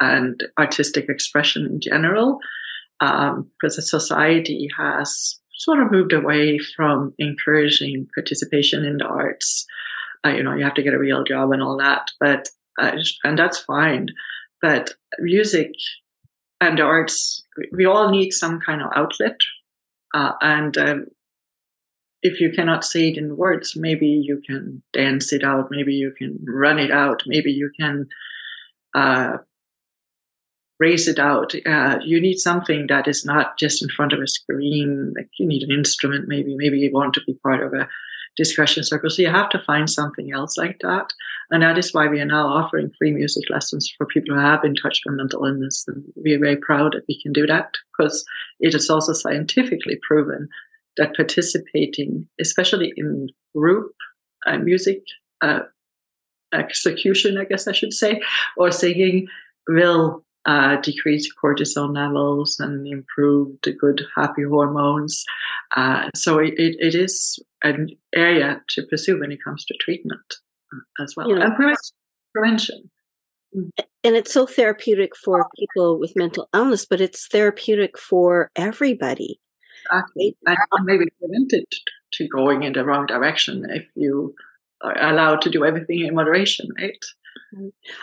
and 0.00 0.42
artistic 0.58 1.08
expression 1.08 1.64
in 1.64 1.80
general, 1.80 2.38
um, 3.00 3.50
because 3.60 3.76
the 3.76 3.82
society 3.82 4.68
has 4.76 5.38
sort 5.54 5.80
of 5.80 5.92
moved 5.92 6.12
away 6.12 6.58
from 6.58 7.14
encouraging 7.18 8.08
participation 8.14 8.84
in 8.84 8.98
the 8.98 9.04
arts. 9.04 9.66
Uh, 10.24 10.30
you 10.30 10.42
know, 10.42 10.54
you 10.54 10.64
have 10.64 10.74
to 10.74 10.82
get 10.82 10.94
a 10.94 10.98
real 10.98 11.24
job 11.24 11.50
and 11.52 11.62
all 11.62 11.76
that, 11.76 12.10
but 12.20 12.48
uh, 12.80 12.92
and 13.24 13.38
that's 13.38 13.58
fine. 13.58 14.08
But 14.60 14.94
music 15.18 15.72
and 16.60 16.78
the 16.78 16.82
arts, 16.82 17.44
we 17.72 17.84
all 17.84 18.10
need 18.10 18.30
some 18.30 18.60
kind 18.60 18.82
of 18.82 18.90
outlet, 18.94 19.36
uh, 20.14 20.32
and 20.40 20.78
um, 20.78 21.06
if 22.22 22.40
you 22.40 22.52
cannot 22.52 22.84
say 22.84 23.08
it 23.08 23.18
in 23.18 23.36
words, 23.36 23.74
maybe 23.76 24.06
you 24.06 24.40
can 24.46 24.82
dance 24.92 25.32
it 25.32 25.42
out, 25.42 25.68
maybe 25.70 25.92
you 25.92 26.12
can 26.16 26.38
run 26.46 26.78
it 26.78 26.92
out, 26.92 27.22
maybe 27.26 27.50
you 27.50 27.70
can 27.78 28.06
uh, 28.94 29.38
raise 30.78 31.08
it 31.08 31.18
out. 31.18 31.54
Uh, 31.66 31.98
you 32.04 32.20
need 32.20 32.38
something 32.38 32.86
that 32.88 33.08
is 33.08 33.24
not 33.24 33.58
just 33.58 33.82
in 33.82 33.88
front 33.88 34.12
of 34.12 34.20
a 34.20 34.26
screen. 34.26 35.12
Like 35.16 35.30
you 35.38 35.46
need 35.46 35.62
an 35.62 35.70
instrument, 35.70 36.28
maybe. 36.28 36.54
Maybe 36.56 36.78
you 36.78 36.90
want 36.92 37.14
to 37.14 37.22
be 37.26 37.34
part 37.34 37.62
of 37.62 37.72
a 37.72 37.88
discussion 38.36 38.82
circle. 38.82 39.10
So 39.10 39.22
you 39.22 39.30
have 39.30 39.50
to 39.50 39.62
find 39.66 39.88
something 39.88 40.32
else 40.32 40.56
like 40.56 40.78
that. 40.80 41.12
And 41.50 41.62
that 41.62 41.78
is 41.78 41.92
why 41.92 42.08
we 42.08 42.20
are 42.20 42.26
now 42.26 42.46
offering 42.46 42.90
free 42.98 43.12
music 43.12 43.44
lessons 43.50 43.92
for 43.96 44.06
people 44.06 44.34
who 44.34 44.40
have 44.40 44.62
been 44.62 44.74
touched 44.74 45.02
by 45.06 45.12
mental 45.12 45.44
illness. 45.44 45.84
And 45.86 46.04
we 46.16 46.32
are 46.34 46.38
very 46.38 46.56
proud 46.56 46.94
that 46.94 47.04
we 47.08 47.20
can 47.20 47.32
do 47.32 47.46
that 47.46 47.74
because 47.96 48.24
it 48.60 48.74
is 48.74 48.88
also 48.88 49.12
scientifically 49.12 49.98
proven 50.06 50.48
that 50.96 51.14
participating, 51.14 52.26
especially 52.40 52.92
in 52.96 53.28
group 53.54 53.92
uh, 54.46 54.58
music 54.58 55.02
uh, 55.42 55.60
execution, 56.52 57.38
I 57.38 57.44
guess 57.44 57.66
I 57.66 57.72
should 57.72 57.92
say, 57.92 58.20
or 58.56 58.70
singing, 58.70 59.26
will 59.68 60.24
uh, 60.46 60.76
decrease 60.80 61.32
cortisol 61.42 61.94
levels 61.94 62.58
and 62.58 62.86
improve 62.86 63.56
the 63.62 63.72
good 63.72 64.02
happy 64.16 64.42
hormones. 64.42 65.24
Uh, 65.76 66.08
so 66.14 66.38
it, 66.38 66.54
it 66.56 66.94
is 66.94 67.38
an 67.62 67.88
area 68.14 68.60
to 68.68 68.82
pursue 68.86 69.20
when 69.20 69.32
it 69.32 69.38
comes 69.44 69.64
to 69.64 69.74
treatment 69.80 70.34
uh, 70.72 71.02
as 71.02 71.14
well 71.16 71.28
you 71.28 71.36
know, 71.36 71.42
and 71.42 71.76
prevention. 72.34 72.90
Mm. 73.56 73.70
And 74.04 74.16
it's 74.16 74.32
so 74.32 74.46
therapeutic 74.46 75.16
for 75.16 75.46
people 75.58 76.00
with 76.00 76.16
mental 76.16 76.48
illness, 76.52 76.86
but 76.86 77.00
it's 77.00 77.28
therapeutic 77.28 77.96
for 77.96 78.50
everybody. 78.56 79.38
Exactly. 79.86 80.36
And 80.46 80.58
maybe 80.84 81.06
prevented 81.20 81.66
to 82.14 82.28
going 82.28 82.62
in 82.62 82.72
the 82.72 82.84
wrong 82.84 83.06
direction 83.06 83.64
if 83.70 83.84
you 83.94 84.34
are 84.82 84.96
allowed 85.00 85.42
to 85.42 85.50
do 85.50 85.64
everything 85.64 86.00
in 86.00 86.14
moderation, 86.14 86.68
right? 86.80 86.98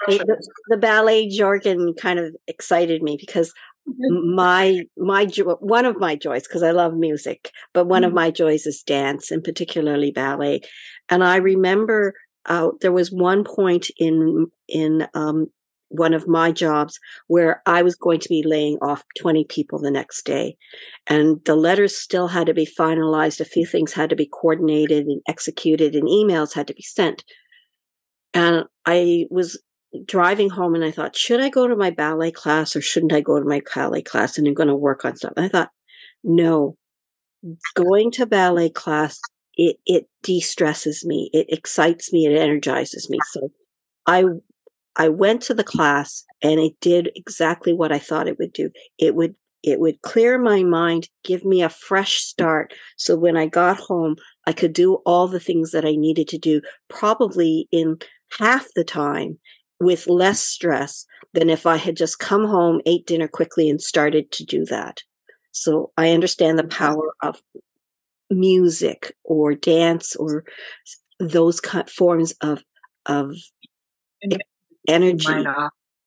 The, 0.08 0.48
the, 0.70 0.78
Ballet 0.78 1.30
Jörgen 1.30 1.98
kind 1.98 2.20
of 2.20 2.36
excited 2.48 3.02
me 3.02 3.18
because 3.20 3.54
mm-hmm. 3.88 4.36
my 4.36 4.84
my 4.98 5.26
one 5.60 5.86
of 5.86 5.98
my 5.98 6.16
joys 6.16 6.44
because 6.44 6.64
I 6.64 6.72
love 6.72 6.94
music, 6.94 7.52
but 7.74 7.86
one 7.86 8.04
mm-hmm. 8.04 8.10
of 8.10 8.14
my 8.14 8.32
joys 8.32 8.66
is 8.66 8.84
dance 8.84 9.32
and 9.32 9.44
particularly 9.44 10.12
ballet. 10.12 10.62
And 11.10 11.24
I 11.24 11.38
remember 11.38 12.14
uh, 12.46 12.70
there 12.82 12.92
was 12.92 13.12
one 13.12 13.44
point 13.44 13.90
in 13.98 14.48
in 14.68 15.08
um, 15.14 15.48
one 15.90 16.14
of 16.14 16.28
my 16.28 16.52
jobs 16.52 17.00
where 17.28 17.62
I 17.66 17.82
was 17.82 17.96
going 17.96 18.20
to 18.22 18.30
be 18.30 18.44
laying 18.46 18.78
off 18.82 19.04
20 19.20 19.46
people 19.46 19.80
the 19.80 19.92
next 19.92 20.24
day. 20.24 20.56
And 21.08 21.44
the 21.46 21.56
letters 21.56 21.98
still 21.98 22.28
had 22.28 22.48
to 22.48 22.54
be 22.54 22.68
finalized. 22.80 23.40
A 23.40 23.46
few 23.46 23.66
things 23.66 23.94
had 23.94 24.10
to 24.12 24.16
be 24.16 24.28
coordinated 24.28 25.08
and 25.08 25.22
executed, 25.28 25.96
and 25.96 26.08
emails 26.08 26.54
had 26.54 26.68
to 26.68 26.74
be 26.74 26.84
sent. 26.84 27.24
And 28.34 28.66
I 28.86 29.26
was 29.30 29.62
driving 30.06 30.50
home 30.50 30.76
and 30.76 30.84
I 30.84 30.92
thought, 30.92 31.16
should 31.16 31.42
I 31.42 31.50
go 31.50 31.68
to 31.68 31.76
my 31.76 31.90
ballet 31.90 32.32
class 32.32 32.76
or 32.76 32.82
shouldn't 32.82 33.14
I 33.14 33.22
go 33.22 33.40
to 33.40 33.46
my 33.46 33.62
ballet 33.74 34.02
class? 34.02 34.38
And 34.38 34.48
I'm 34.48 34.54
going 34.54 34.68
to 34.70 34.76
work 34.76 35.06
on 35.06 35.16
stuff. 35.16 35.34
And 35.36 35.46
I 35.46 35.50
thought, 35.50 35.72
no, 36.24 36.78
going 37.76 38.12
to 38.12 38.26
ballet 38.26 38.70
class, 38.70 39.20
it, 39.56 39.78
it 39.86 40.08
de 40.24 40.40
stresses 40.40 41.06
me, 41.06 41.30
it 41.34 41.48
excites 41.50 42.14
me, 42.14 42.26
it 42.26 42.38
energizes 42.38 43.10
me. 43.10 43.18
So 43.32 43.50
I 44.06 44.26
I 44.96 45.10
went 45.10 45.42
to 45.44 45.54
the 45.54 45.64
class 45.64 46.26
and 46.42 46.60
it 46.60 46.74
did 46.82 47.10
exactly 47.16 47.74
what 47.74 47.92
I 47.92 48.00
thought 48.00 48.28
it 48.28 48.38
would 48.38 48.54
do. 48.54 48.70
It 48.98 49.16
would 49.16 49.36
it 49.62 49.80
would 49.80 50.02
clear 50.02 50.38
my 50.38 50.64
mind, 50.64 51.10
give 51.24 51.44
me 51.44 51.62
a 51.62 51.70
fresh 51.70 52.16
start. 52.16 52.74
So 52.98 53.18
when 53.18 53.36
I 53.36 53.48
got 53.48 53.78
home, 53.78 54.16
I 54.48 54.54
could 54.54 54.74
do 54.74 54.96
all 55.06 55.28
the 55.28 55.40
things 55.40 55.72
that 55.72 55.86
I 55.86 55.96
needed 55.96 56.28
to 56.30 56.38
do, 56.38 56.62
probably 56.88 57.68
in 57.72 57.98
half 58.38 58.68
the 58.76 58.84
time 58.84 59.40
with 59.80 60.08
less 60.08 60.42
stress 60.42 61.06
than 61.34 61.50
if 61.50 61.66
I 61.66 61.78
had 61.78 61.96
just 61.96 62.20
come 62.20 62.46
home, 62.46 62.82
ate 62.86 63.06
dinner 63.06 63.28
quickly, 63.28 63.70
and 63.70 63.82
started 63.82 64.32
to 64.34 64.46
do 64.46 64.66
that. 64.66 65.02
So 65.52 65.92
I 65.98 66.12
understand 66.12 66.60
the 66.60 66.68
power 66.68 67.14
of 67.22 67.42
music 68.30 69.16
or 69.24 69.54
dance 69.54 70.16
or 70.16 70.44
those 71.20 71.60
forms 71.88 72.34
of 72.42 72.64
of 73.06 73.34
energy 74.88 75.46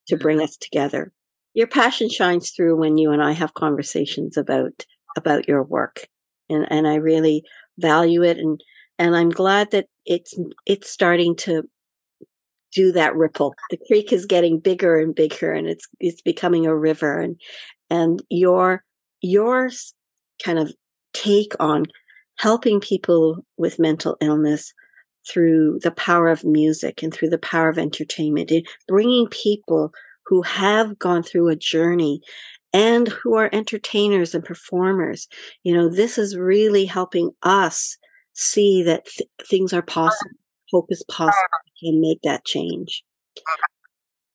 to 0.08 0.16
bring 0.16 0.40
us 0.40 0.56
together. 0.56 1.12
Your 1.54 1.66
passion 1.66 2.08
shines 2.08 2.50
through 2.50 2.76
when 2.76 2.96
you 2.96 3.10
and 3.10 3.22
I 3.22 3.32
have 3.32 3.54
conversations 3.54 4.36
about 4.36 4.84
about 5.16 5.48
your 5.48 5.62
work. 5.62 6.06
And 6.48 6.66
and 6.70 6.86
I 6.86 6.96
really 6.96 7.44
value 7.78 8.22
it 8.22 8.38
and 8.38 8.60
and 8.98 9.16
I'm 9.16 9.30
glad 9.30 9.70
that 9.72 9.86
it's 10.06 10.38
it's 10.66 10.90
starting 10.90 11.36
to 11.36 11.64
do 12.72 12.92
that 12.92 13.14
ripple. 13.16 13.54
The 13.70 13.78
creek 13.86 14.12
is 14.12 14.26
getting 14.26 14.58
bigger 14.58 14.98
and 14.98 15.14
bigger 15.14 15.52
and 15.52 15.66
it's 15.66 15.86
it's 16.00 16.22
becoming 16.22 16.66
a 16.66 16.76
river 16.76 17.20
and 17.20 17.36
and 17.90 18.22
your 18.30 18.84
your 19.20 19.70
kind 20.44 20.58
of 20.58 20.72
take 21.12 21.52
on 21.60 21.86
helping 22.38 22.80
people 22.80 23.44
with 23.56 23.78
mental 23.78 24.16
illness 24.20 24.72
through 25.28 25.78
the 25.82 25.90
power 25.92 26.28
of 26.28 26.44
music 26.44 27.02
and 27.02 27.14
through 27.14 27.28
the 27.28 27.38
power 27.38 27.68
of 27.68 27.78
entertainment, 27.78 28.50
bringing 28.88 29.28
people 29.28 29.92
who 30.26 30.42
have 30.42 30.98
gone 30.98 31.22
through 31.22 31.48
a 31.48 31.56
journey 31.56 32.20
and 32.72 33.08
who 33.08 33.36
are 33.36 33.50
entertainers 33.52 34.34
and 34.34 34.44
performers. 34.44 35.28
You 35.62 35.74
know, 35.74 35.88
this 35.88 36.18
is 36.18 36.36
really 36.36 36.86
helping 36.86 37.30
us 37.42 37.96
see 38.32 38.82
that 38.82 39.06
th- 39.06 39.28
things 39.46 39.72
are 39.72 39.82
possible. 39.82 40.30
Hope 40.72 40.86
is 40.88 41.04
possible. 41.10 41.36
We 41.82 41.90
can 41.90 42.00
make 42.00 42.20
that 42.22 42.44
change. 42.44 43.04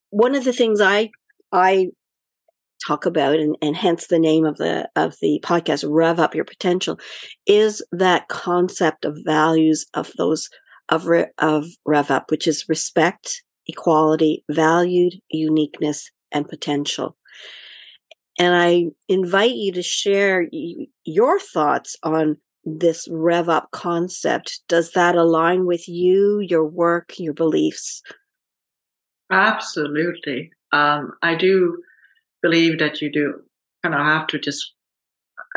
One 0.10 0.36
of 0.36 0.44
the 0.44 0.54
things 0.54 0.80
I 0.80 1.10
I 1.52 1.90
talk 2.86 3.06
about 3.06 3.36
and, 3.40 3.58
and 3.62 3.76
hence 3.76 4.08
the 4.08 4.20
name 4.20 4.46
of 4.46 4.58
the 4.58 4.90
of 4.96 5.16
the 5.22 5.42
podcast 5.44 5.86
rev 5.88 6.20
up 6.20 6.36
your 6.36 6.46
potential 6.46 7.00
is 7.46 7.84
that 7.92 8.28
concept 8.28 9.06
of 9.06 9.18
values 9.26 9.88
of 9.94 10.12
those 10.18 10.50
of 10.90 11.08
re, 11.08 11.26
of 11.40 11.66
rev 11.86 12.12
up 12.12 12.30
which 12.30 12.48
is 12.48 12.66
respect 12.70 13.44
equality 13.68 14.44
valued 14.50 15.16
uniqueness 15.30 16.12
and 16.32 16.48
potential 16.48 17.18
and 18.40 18.56
i 18.56 18.86
invite 19.08 19.56
you 19.56 19.72
to 19.72 19.82
share 19.82 20.48
your 21.04 21.40
thoughts 21.40 21.96
on 22.04 22.38
this 22.68 23.08
rev 23.10 23.48
up 23.48 23.72
concept 23.72 24.62
does 24.68 24.92
that 24.92 25.16
align 25.16 25.66
with 25.66 25.88
you 25.88 26.40
your 26.40 26.66
work 26.66 27.18
your 27.18 27.34
beliefs 27.34 28.02
absolutely 29.32 30.52
um, 30.74 31.14
i 31.22 31.34
do 31.34 31.82
believe 32.42 32.78
that 32.80 33.02
you 33.02 33.12
do 33.12 33.42
kind 33.84 33.96
of 33.96 34.02
have 34.02 34.28
to 34.28 34.38
just 34.38 34.74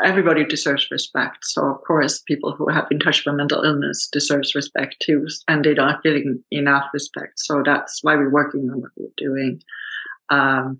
everybody 0.03 0.45
deserves 0.45 0.89
respect. 0.91 1.45
So 1.45 1.63
of 1.63 1.81
course, 1.81 2.21
people 2.21 2.53
who 2.53 2.69
have 2.69 2.89
been 2.89 2.99
touched 2.99 3.25
by 3.25 3.31
mental 3.31 3.63
illness 3.63 4.07
deserves 4.11 4.55
respect 4.55 4.95
too, 4.99 5.27
and 5.47 5.63
they're 5.63 5.75
not 5.75 6.03
getting 6.03 6.43
enough 6.51 6.85
respect. 6.93 7.33
So 7.39 7.61
that's 7.63 7.99
why 8.01 8.15
we're 8.15 8.31
working 8.31 8.69
on 8.71 8.81
what 8.81 8.91
we're 8.95 9.09
doing, 9.17 9.61
um, 10.29 10.79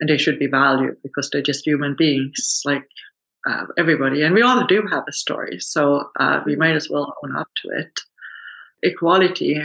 and 0.00 0.08
they 0.08 0.18
should 0.18 0.38
be 0.38 0.46
valued 0.46 0.96
because 1.02 1.30
they're 1.30 1.42
just 1.42 1.66
human 1.66 1.94
beings 1.96 2.62
like 2.64 2.86
uh, 3.48 3.66
everybody, 3.78 4.22
and 4.22 4.34
we 4.34 4.42
all 4.42 4.66
do 4.66 4.86
have 4.90 5.04
a 5.08 5.12
story. 5.12 5.58
So 5.60 6.10
uh, 6.18 6.40
we 6.44 6.56
might 6.56 6.76
as 6.76 6.88
well 6.90 7.14
own 7.24 7.36
up 7.36 7.48
to 7.62 7.68
it. 7.70 8.00
Equality 8.82 9.60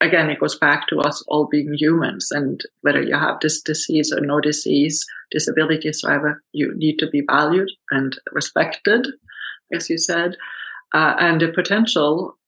again, 0.00 0.30
it 0.30 0.40
goes 0.40 0.58
back 0.58 0.86
to 0.88 1.00
us 1.00 1.22
all 1.28 1.46
being 1.46 1.74
humans 1.74 2.30
and 2.30 2.62
whether 2.82 3.02
you 3.02 3.14
have 3.14 3.40
this 3.40 3.60
disease 3.60 4.12
or 4.12 4.20
no 4.20 4.40
disease, 4.40 5.04
disability, 5.30 5.90
whatever, 6.02 6.42
you 6.52 6.72
need 6.76 6.98
to 6.98 7.08
be 7.10 7.22
valued 7.26 7.70
and 7.90 8.18
respected, 8.32 9.08
as 9.72 9.90
you 9.90 9.98
said. 9.98 10.36
Uh, 10.94 11.14
and 11.18 11.40
the 11.40 11.48
potential, 11.48 12.38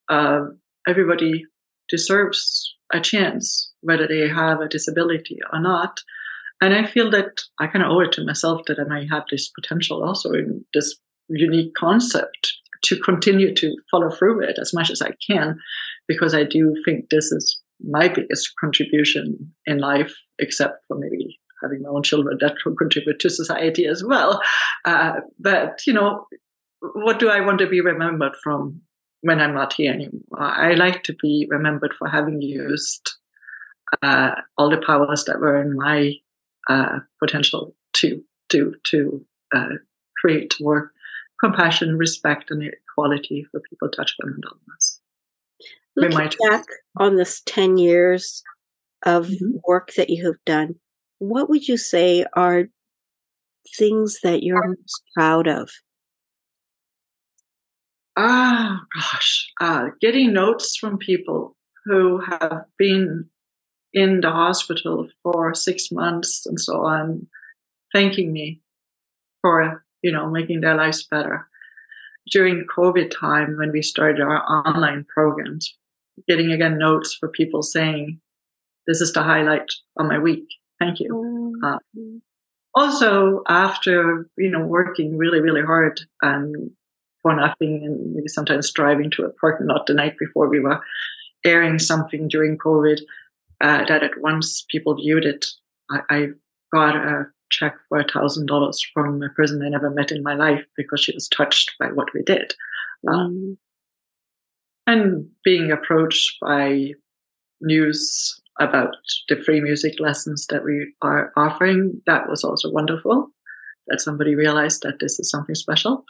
everybody 0.86 1.44
deserves 1.88 2.74
a 2.92 3.00
chance, 3.00 3.72
whether 3.80 4.06
they 4.06 4.28
have 4.28 4.60
a 4.60 4.68
disability 4.68 5.38
or 5.52 5.60
not. 5.60 6.00
And 6.60 6.74
I 6.74 6.86
feel 6.86 7.10
that 7.10 7.40
I 7.58 7.66
kind 7.66 7.84
of 7.84 7.90
owe 7.90 8.00
it 8.00 8.12
to 8.12 8.24
myself 8.24 8.62
that 8.66 8.78
I 8.78 9.06
have 9.10 9.24
this 9.30 9.48
potential 9.48 10.04
also 10.04 10.32
in 10.32 10.64
this 10.74 10.96
unique 11.28 11.74
concept 11.74 12.54
to 12.82 12.98
continue 12.98 13.54
to 13.54 13.76
follow 13.90 14.10
through 14.10 14.42
it 14.42 14.58
as 14.60 14.72
much 14.74 14.90
as 14.90 15.02
I 15.02 15.12
can, 15.26 15.58
because 16.08 16.34
I 16.34 16.44
do 16.44 16.74
think 16.84 17.08
this 17.10 17.30
is 17.32 17.58
my 17.82 18.08
biggest 18.08 18.52
contribution 18.60 19.54
in 19.66 19.78
life, 19.78 20.12
except 20.38 20.84
for 20.86 20.98
maybe 20.98 21.38
having 21.62 21.82
my 21.82 21.90
own 21.90 22.02
children 22.02 22.38
that 22.40 22.56
will 22.64 22.74
contribute 22.74 23.20
to 23.20 23.30
society 23.30 23.86
as 23.86 24.02
well. 24.02 24.40
Uh, 24.84 25.12
but, 25.38 25.80
you 25.86 25.92
know, 25.92 26.26
what 26.80 27.18
do 27.18 27.28
I 27.28 27.40
want 27.40 27.58
to 27.58 27.66
be 27.66 27.80
remembered 27.80 28.36
from 28.42 28.80
when 29.20 29.40
I'm 29.40 29.54
not 29.54 29.74
here 29.74 29.92
anymore? 29.92 30.22
I 30.38 30.72
like 30.72 31.02
to 31.04 31.14
be 31.20 31.46
remembered 31.50 31.94
for 31.98 32.08
having 32.08 32.40
used 32.40 33.12
uh, 34.02 34.32
all 34.56 34.70
the 34.70 34.82
powers 34.84 35.24
that 35.24 35.40
were 35.40 35.60
in 35.60 35.76
my 35.76 36.14
uh, 36.68 37.00
potential 37.18 37.74
to 37.94 38.22
to 38.50 38.74
to 38.84 39.24
uh, 39.54 39.74
create 40.20 40.54
more 40.60 40.92
compassion, 41.42 41.96
respect, 41.96 42.50
and 42.50 42.62
equality 42.62 43.46
for 43.50 43.60
people 43.60 43.88
touched 43.88 44.16
by 44.22 44.28
mental 44.28 44.58
illness. 44.68 45.00
Looking 45.96 46.30
back 46.48 46.66
on 46.96 47.16
this 47.16 47.42
10 47.46 47.78
years 47.78 48.42
of 49.04 49.26
mm-hmm. 49.26 49.56
work 49.66 49.92
that 49.96 50.10
you 50.10 50.26
have 50.26 50.36
done, 50.46 50.76
what 51.18 51.48
would 51.48 51.66
you 51.66 51.76
say 51.76 52.24
are 52.34 52.66
things 53.76 54.20
that 54.22 54.42
you're 54.42 54.68
most 54.68 55.02
proud 55.16 55.48
of? 55.48 55.70
Ah, 58.16 58.80
gosh, 58.94 59.50
uh, 59.60 59.86
getting 60.00 60.32
notes 60.32 60.76
from 60.76 60.98
people 60.98 61.56
who 61.84 62.20
have 62.20 62.64
been 62.78 63.28
in 63.92 64.20
the 64.20 64.30
hospital 64.30 65.08
for 65.22 65.54
six 65.54 65.90
months 65.90 66.46
and 66.46 66.60
so 66.60 66.84
on, 66.84 67.26
thanking 67.92 68.32
me 68.32 68.60
for 69.42 69.84
you 70.02 70.12
know, 70.12 70.30
making 70.30 70.60
their 70.60 70.74
lives 70.74 71.06
better. 71.06 71.46
During 72.30 72.66
COVID 72.76 73.10
time, 73.10 73.56
when 73.58 73.72
we 73.72 73.82
started 73.82 74.20
our 74.20 74.42
online 74.48 75.04
programs, 75.12 75.76
getting 76.28 76.52
again 76.52 76.78
notes 76.78 77.14
for 77.14 77.28
people 77.28 77.62
saying, 77.62 78.20
this 78.86 79.00
is 79.00 79.12
the 79.12 79.22
highlight 79.22 79.70
of 79.98 80.06
my 80.06 80.18
week. 80.18 80.46
Thank 80.78 81.00
you. 81.00 81.52
Mm-hmm. 81.62 81.64
Uh, 81.64 82.18
also, 82.74 83.42
after, 83.48 84.28
you 84.36 84.50
know, 84.50 84.64
working 84.64 85.16
really, 85.16 85.40
really 85.40 85.62
hard 85.62 86.00
and 86.22 86.70
for 87.22 87.34
nothing 87.34 87.82
and 87.84 88.14
maybe 88.14 88.28
sometimes 88.28 88.72
driving 88.72 89.10
to 89.10 89.24
a 89.24 89.32
parking 89.32 89.66
lot 89.66 89.86
the 89.86 89.94
night 89.94 90.14
before 90.18 90.48
we 90.48 90.60
were 90.60 90.80
airing 91.44 91.78
something 91.78 92.28
during 92.28 92.56
COVID, 92.56 93.00
uh, 93.60 93.84
that 93.86 94.02
at 94.02 94.20
once 94.20 94.64
people 94.70 94.96
viewed 94.96 95.24
it. 95.24 95.46
I, 95.90 96.00
I 96.10 96.26
got 96.72 96.96
a 96.96 97.26
check 97.50 97.74
for 97.88 97.98
a 97.98 98.08
thousand 98.08 98.46
dollars 98.46 98.80
from 98.94 99.22
a 99.22 99.28
person 99.30 99.62
I 99.62 99.68
never 99.68 99.90
met 99.90 100.12
in 100.12 100.22
my 100.22 100.34
life 100.34 100.64
because 100.76 101.00
she 101.00 101.12
was 101.12 101.28
touched 101.28 101.72
by 101.78 101.86
what 101.86 102.08
we 102.14 102.22
did. 102.22 102.54
Um, 103.08 103.58
and 104.86 105.28
being 105.44 105.70
approached 105.70 106.38
by 106.40 106.92
news 107.60 108.40
about 108.58 108.94
the 109.28 109.36
free 109.42 109.60
music 109.60 110.00
lessons 110.00 110.46
that 110.48 110.64
we 110.64 110.92
are 111.02 111.32
offering, 111.36 112.00
that 112.06 112.28
was 112.28 112.44
also 112.44 112.70
wonderful. 112.70 113.28
That 113.88 114.00
somebody 114.00 114.34
realized 114.34 114.82
that 114.82 115.00
this 115.00 115.18
is 115.18 115.30
something 115.30 115.54
special. 115.54 116.04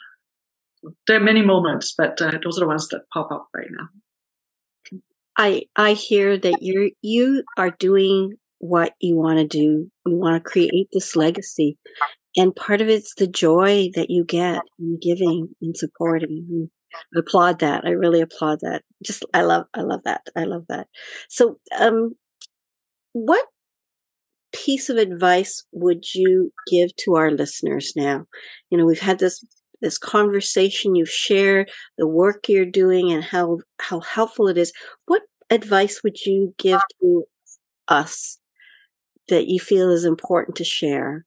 There 1.06 1.16
are 1.16 1.24
many 1.24 1.42
moments, 1.42 1.94
but 1.96 2.20
uh, 2.20 2.32
those 2.42 2.58
are 2.58 2.60
the 2.60 2.66
ones 2.66 2.88
that 2.88 3.08
pop 3.12 3.30
up 3.30 3.48
right 3.54 3.70
now. 3.70 3.88
I 5.40 5.62
I 5.74 5.94
hear 5.94 6.36
that 6.36 6.60
you 6.60 6.90
you 7.00 7.44
are 7.56 7.70
doing 7.70 8.34
what 8.58 8.92
you 9.00 9.16
want 9.16 9.38
to 9.38 9.46
do. 9.46 9.90
You 10.06 10.16
want 10.16 10.36
to 10.36 10.50
create 10.50 10.88
this 10.92 11.16
legacy. 11.16 11.78
And 12.36 12.54
part 12.54 12.82
of 12.82 12.88
it's 12.88 13.14
the 13.14 13.26
joy 13.26 13.88
that 13.94 14.10
you 14.10 14.24
get 14.24 14.60
in 14.78 14.98
giving 15.00 15.48
and 15.62 15.74
supporting. 15.76 16.70
I 16.94 17.20
applaud 17.20 17.60
that. 17.60 17.84
I 17.86 17.90
really 17.90 18.20
applaud 18.20 18.58
that. 18.60 18.82
Just, 19.02 19.24
I 19.32 19.42
love, 19.42 19.64
I 19.74 19.80
love 19.80 20.02
that. 20.04 20.22
I 20.36 20.44
love 20.44 20.64
that. 20.68 20.88
So, 21.28 21.58
um, 21.78 22.16
what 23.12 23.46
piece 24.52 24.90
of 24.90 24.96
advice 24.96 25.64
would 25.72 26.04
you 26.14 26.52
give 26.70 26.94
to 27.04 27.14
our 27.14 27.30
listeners 27.30 27.92
now? 27.96 28.26
You 28.70 28.78
know, 28.78 28.84
we've 28.84 29.00
had 29.00 29.18
this 29.18 29.44
this 29.80 29.98
conversation 29.98 30.94
you've 30.94 31.08
shared 31.08 31.70
the 31.96 32.06
work 32.06 32.48
you're 32.48 32.66
doing 32.66 33.10
and 33.10 33.24
how 33.24 33.58
how 33.80 34.00
helpful 34.00 34.46
it 34.46 34.58
is 34.58 34.72
what 35.06 35.22
advice 35.50 36.02
would 36.02 36.24
you 36.24 36.54
give 36.58 36.80
to 37.00 37.24
us 37.88 38.38
that 39.28 39.46
you 39.46 39.60
feel 39.60 39.90
is 39.90 40.04
important 40.04 40.56
to 40.56 40.64
share? 40.64 41.24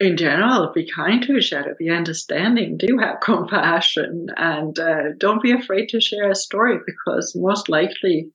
in 0.00 0.16
general, 0.16 0.72
be 0.72 0.88
kind 0.88 1.22
to 1.22 1.36
each 1.36 1.52
other, 1.52 1.74
be 1.78 1.90
understanding, 1.90 2.76
do 2.76 2.98
have 2.98 3.20
compassion, 3.22 4.28
and 4.36 4.78
uh, 4.78 5.12
don't 5.18 5.42
be 5.42 5.52
afraid 5.52 5.88
to 5.90 6.00
share 6.00 6.30
a 6.30 6.34
story 6.36 6.78
because 6.86 7.34
most 7.34 7.68
likely 7.68 8.30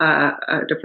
uh, 0.00 0.32
uh, 0.48 0.60
the 0.68 0.80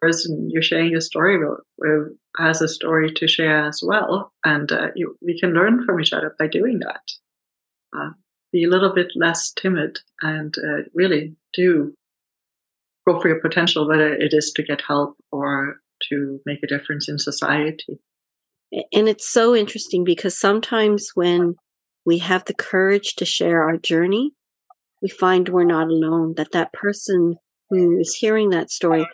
person 0.00 0.48
you're 0.50 0.62
sharing 0.62 0.90
your 0.90 1.00
story 1.00 1.38
will, 1.38 1.58
will, 1.78 2.10
has 2.36 2.60
a 2.60 2.68
story 2.68 3.12
to 3.14 3.26
share 3.26 3.66
as 3.66 3.82
well, 3.84 4.32
and 4.44 4.70
uh, 4.70 4.88
you, 4.94 5.16
we 5.20 5.38
can 5.38 5.52
learn 5.52 5.84
from 5.84 6.00
each 6.00 6.12
other 6.12 6.34
by 6.38 6.46
doing 6.46 6.80
that. 6.80 7.02
Be 8.52 8.64
a 8.64 8.68
little 8.68 8.94
bit 8.94 9.08
less 9.14 9.52
timid 9.52 10.00
and 10.22 10.54
uh, 10.58 10.82
really 10.94 11.36
do 11.52 11.94
go 13.06 13.20
for 13.20 13.28
your 13.28 13.40
potential, 13.40 13.86
whether 13.86 14.12
it 14.12 14.32
is 14.32 14.52
to 14.56 14.62
get 14.62 14.82
help 14.86 15.16
or 15.30 15.76
to 16.10 16.40
make 16.46 16.62
a 16.62 16.66
difference 16.66 17.08
in 17.08 17.18
society. 17.18 18.00
And 18.92 19.08
it's 19.08 19.28
so 19.28 19.54
interesting 19.54 20.04
because 20.04 20.38
sometimes 20.38 21.10
when 21.14 21.56
we 22.04 22.18
have 22.18 22.44
the 22.44 22.54
courage 22.54 23.16
to 23.16 23.24
share 23.24 23.62
our 23.62 23.76
journey, 23.76 24.32
we 25.02 25.08
find 25.08 25.48
we're 25.48 25.64
not 25.64 25.88
alone, 25.88 26.34
that 26.36 26.52
that 26.52 26.72
person 26.72 27.36
who 27.70 27.98
is 27.98 28.14
hearing 28.14 28.50
that 28.50 28.70
story 28.70 29.06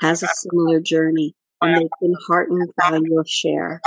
has 0.00 0.22
a 0.22 0.28
similar 0.28 0.80
journey 0.80 1.34
and 1.60 1.76
they've 1.76 1.88
been 2.00 2.14
heartened 2.26 2.70
by 2.78 3.00
your 3.02 3.24
share. 3.26 3.80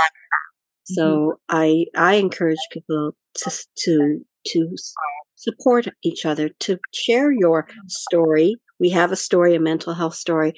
So 0.84 1.02
mm-hmm. 1.02 1.56
I 1.56 1.84
I 1.96 2.14
encourage 2.14 2.58
people 2.72 3.12
to 3.36 3.50
to 3.84 4.24
to 4.48 4.74
support 5.36 5.86
each 6.02 6.26
other, 6.26 6.50
to 6.60 6.78
share 6.92 7.30
your 7.32 7.66
story 7.86 8.56
we 8.78 8.88
have 8.90 9.12
a 9.12 9.16
story, 9.16 9.54
a 9.54 9.60
mental 9.60 9.92
health 9.92 10.14
story, 10.14 10.54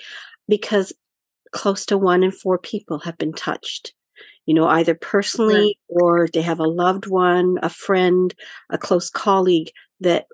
because 0.49 0.92
close 1.51 1.85
to 1.87 1.99
one 1.99 2.23
in 2.23 2.31
four 2.31 2.57
people 2.57 3.01
have 3.01 3.18
been 3.18 3.33
touched 3.33 3.95
you 4.47 4.55
know, 4.55 4.66
either 4.66 4.95
personally 4.95 5.79
or 5.88 6.29
they 6.33 6.42
have 6.42 6.59
a 6.59 6.68
loved 6.68 7.07
one, 7.07 7.59
a 7.62 7.68
friend, 7.68 8.35
a 8.71 8.79
close 8.79 9.09
colleague 9.09 9.71
that 10.01 10.27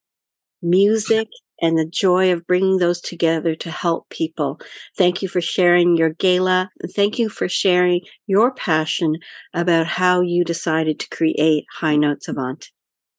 music, 0.61 1.29
and 1.61 1.79
the 1.79 1.87
joy 1.87 2.33
of 2.33 2.47
bringing 2.47 2.79
those 2.79 3.01
together 3.01 3.55
to 3.57 3.71
help 3.71 4.09
people. 4.11 4.61
Thank 4.97 5.23
you 5.23 5.29
for 5.29 5.41
sharing 5.41 5.97
your 5.97 6.11
gala. 6.11 6.71
And 6.81 6.91
thank 6.93 7.19
you 7.19 7.29
for 7.29 7.49
sharing 7.49 8.01
your 8.27 8.53
passion 8.53 9.17
about 9.55 9.87
how 9.87 10.21
you 10.21 10.45
decided 10.45 10.99
to 11.01 11.09
create 11.09 11.65
High 11.75 11.97
Notes 11.97 12.29
Avante. 12.29 12.69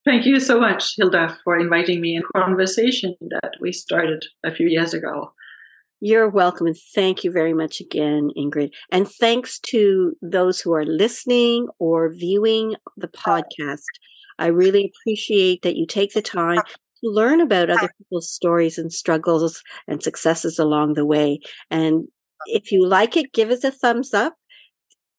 Thank 0.03 0.25
you 0.25 0.39
so 0.39 0.59
much, 0.59 0.95
Hilda, 0.97 1.37
for 1.43 1.59
inviting 1.59 2.01
me 2.01 2.15
in 2.15 2.23
conversation 2.35 3.15
that 3.21 3.51
we 3.61 3.71
started 3.71 4.25
a 4.43 4.51
few 4.53 4.67
years 4.67 4.93
ago. 4.95 5.33
You're 5.99 6.29
welcome. 6.29 6.65
And 6.65 6.75
thank 6.95 7.23
you 7.23 7.31
very 7.31 7.53
much 7.53 7.79
again, 7.79 8.31
Ingrid. 8.35 8.71
And 8.91 9.07
thanks 9.07 9.59
to 9.67 10.13
those 10.23 10.59
who 10.59 10.73
are 10.73 10.83
listening 10.85 11.67
or 11.77 12.11
viewing 12.11 12.75
the 12.97 13.07
podcast. 13.07 13.83
I 14.39 14.47
really 14.47 14.91
appreciate 14.91 15.61
that 15.61 15.75
you 15.75 15.85
take 15.85 16.13
the 16.13 16.21
time 16.23 16.61
learn 17.03 17.41
about 17.41 17.69
other 17.69 17.91
people's 17.97 18.31
stories 18.31 18.77
and 18.77 18.91
struggles 18.91 19.63
and 19.87 20.01
successes 20.01 20.59
along 20.59 20.93
the 20.93 21.05
way. 21.05 21.39
And 21.69 22.07
if 22.45 22.71
you 22.71 22.87
like 22.87 23.17
it, 23.17 23.33
give 23.33 23.49
us 23.49 23.63
a 23.63 23.71
thumbs 23.71 24.13
up. 24.13 24.35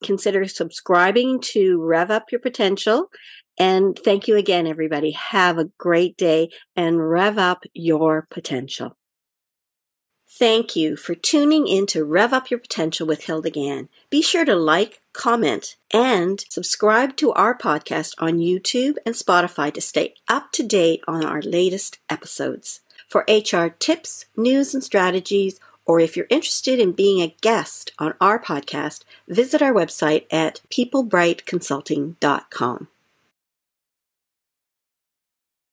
Consider 0.03 0.47
subscribing 0.47 1.40
to 1.40 1.81
Rev 1.81 2.11
Up 2.11 2.33
Your 2.33 2.40
Potential. 2.40 3.09
And 3.59 3.99
thank 4.05 4.27
you 4.27 4.37
again, 4.37 4.66
everybody. 4.66 5.12
Have 5.12 5.59
a 5.59 5.71
great 5.79 6.16
day 6.16 6.51
and 6.75 7.09
rev 7.09 7.38
up 7.38 7.62
your 7.75 8.27
potential. 8.31 8.97
Thank 10.42 10.74
you 10.74 10.96
for 10.96 11.14
tuning 11.14 11.68
in 11.68 11.87
to 11.87 12.05
Rev 12.05 12.33
Up 12.33 12.50
Your 12.50 12.59
Potential 12.59 13.07
with 13.07 13.26
Hilda 13.26 13.50
Gan. 13.50 13.88
Be 14.11 14.20
sure 14.20 14.44
to 14.44 14.57
like, 14.57 15.00
comment, 15.12 15.76
and 15.92 16.44
subscribe 16.48 17.14
to 17.18 17.33
our 17.35 17.57
podcast 17.57 18.16
on 18.18 18.40
YouTube 18.40 18.96
and 19.07 19.14
Spotify 19.14 19.72
to 19.72 19.81
stay 19.81 20.14
up 20.26 20.50
to 20.50 20.64
date 20.64 21.00
on 21.07 21.24
our 21.24 21.40
latest 21.42 22.00
episodes. 22.11 22.81
For 23.07 23.24
HR 23.28 23.68
tips, 23.68 24.24
news, 24.37 24.74
and 24.74 24.83
strategies, 24.83 25.61
or 25.87 26.00
if 26.00 26.16
you're 26.16 26.26
interested 26.28 26.81
in 26.81 26.90
being 26.90 27.22
a 27.22 27.37
guest 27.40 27.92
on 28.00 28.14
our 28.20 28.40
podcast, 28.40 29.05
visit 29.28 29.62
our 29.62 29.72
website 29.72 30.26
at 30.33 30.61
peoplebrightconsulting.com. 30.70 32.88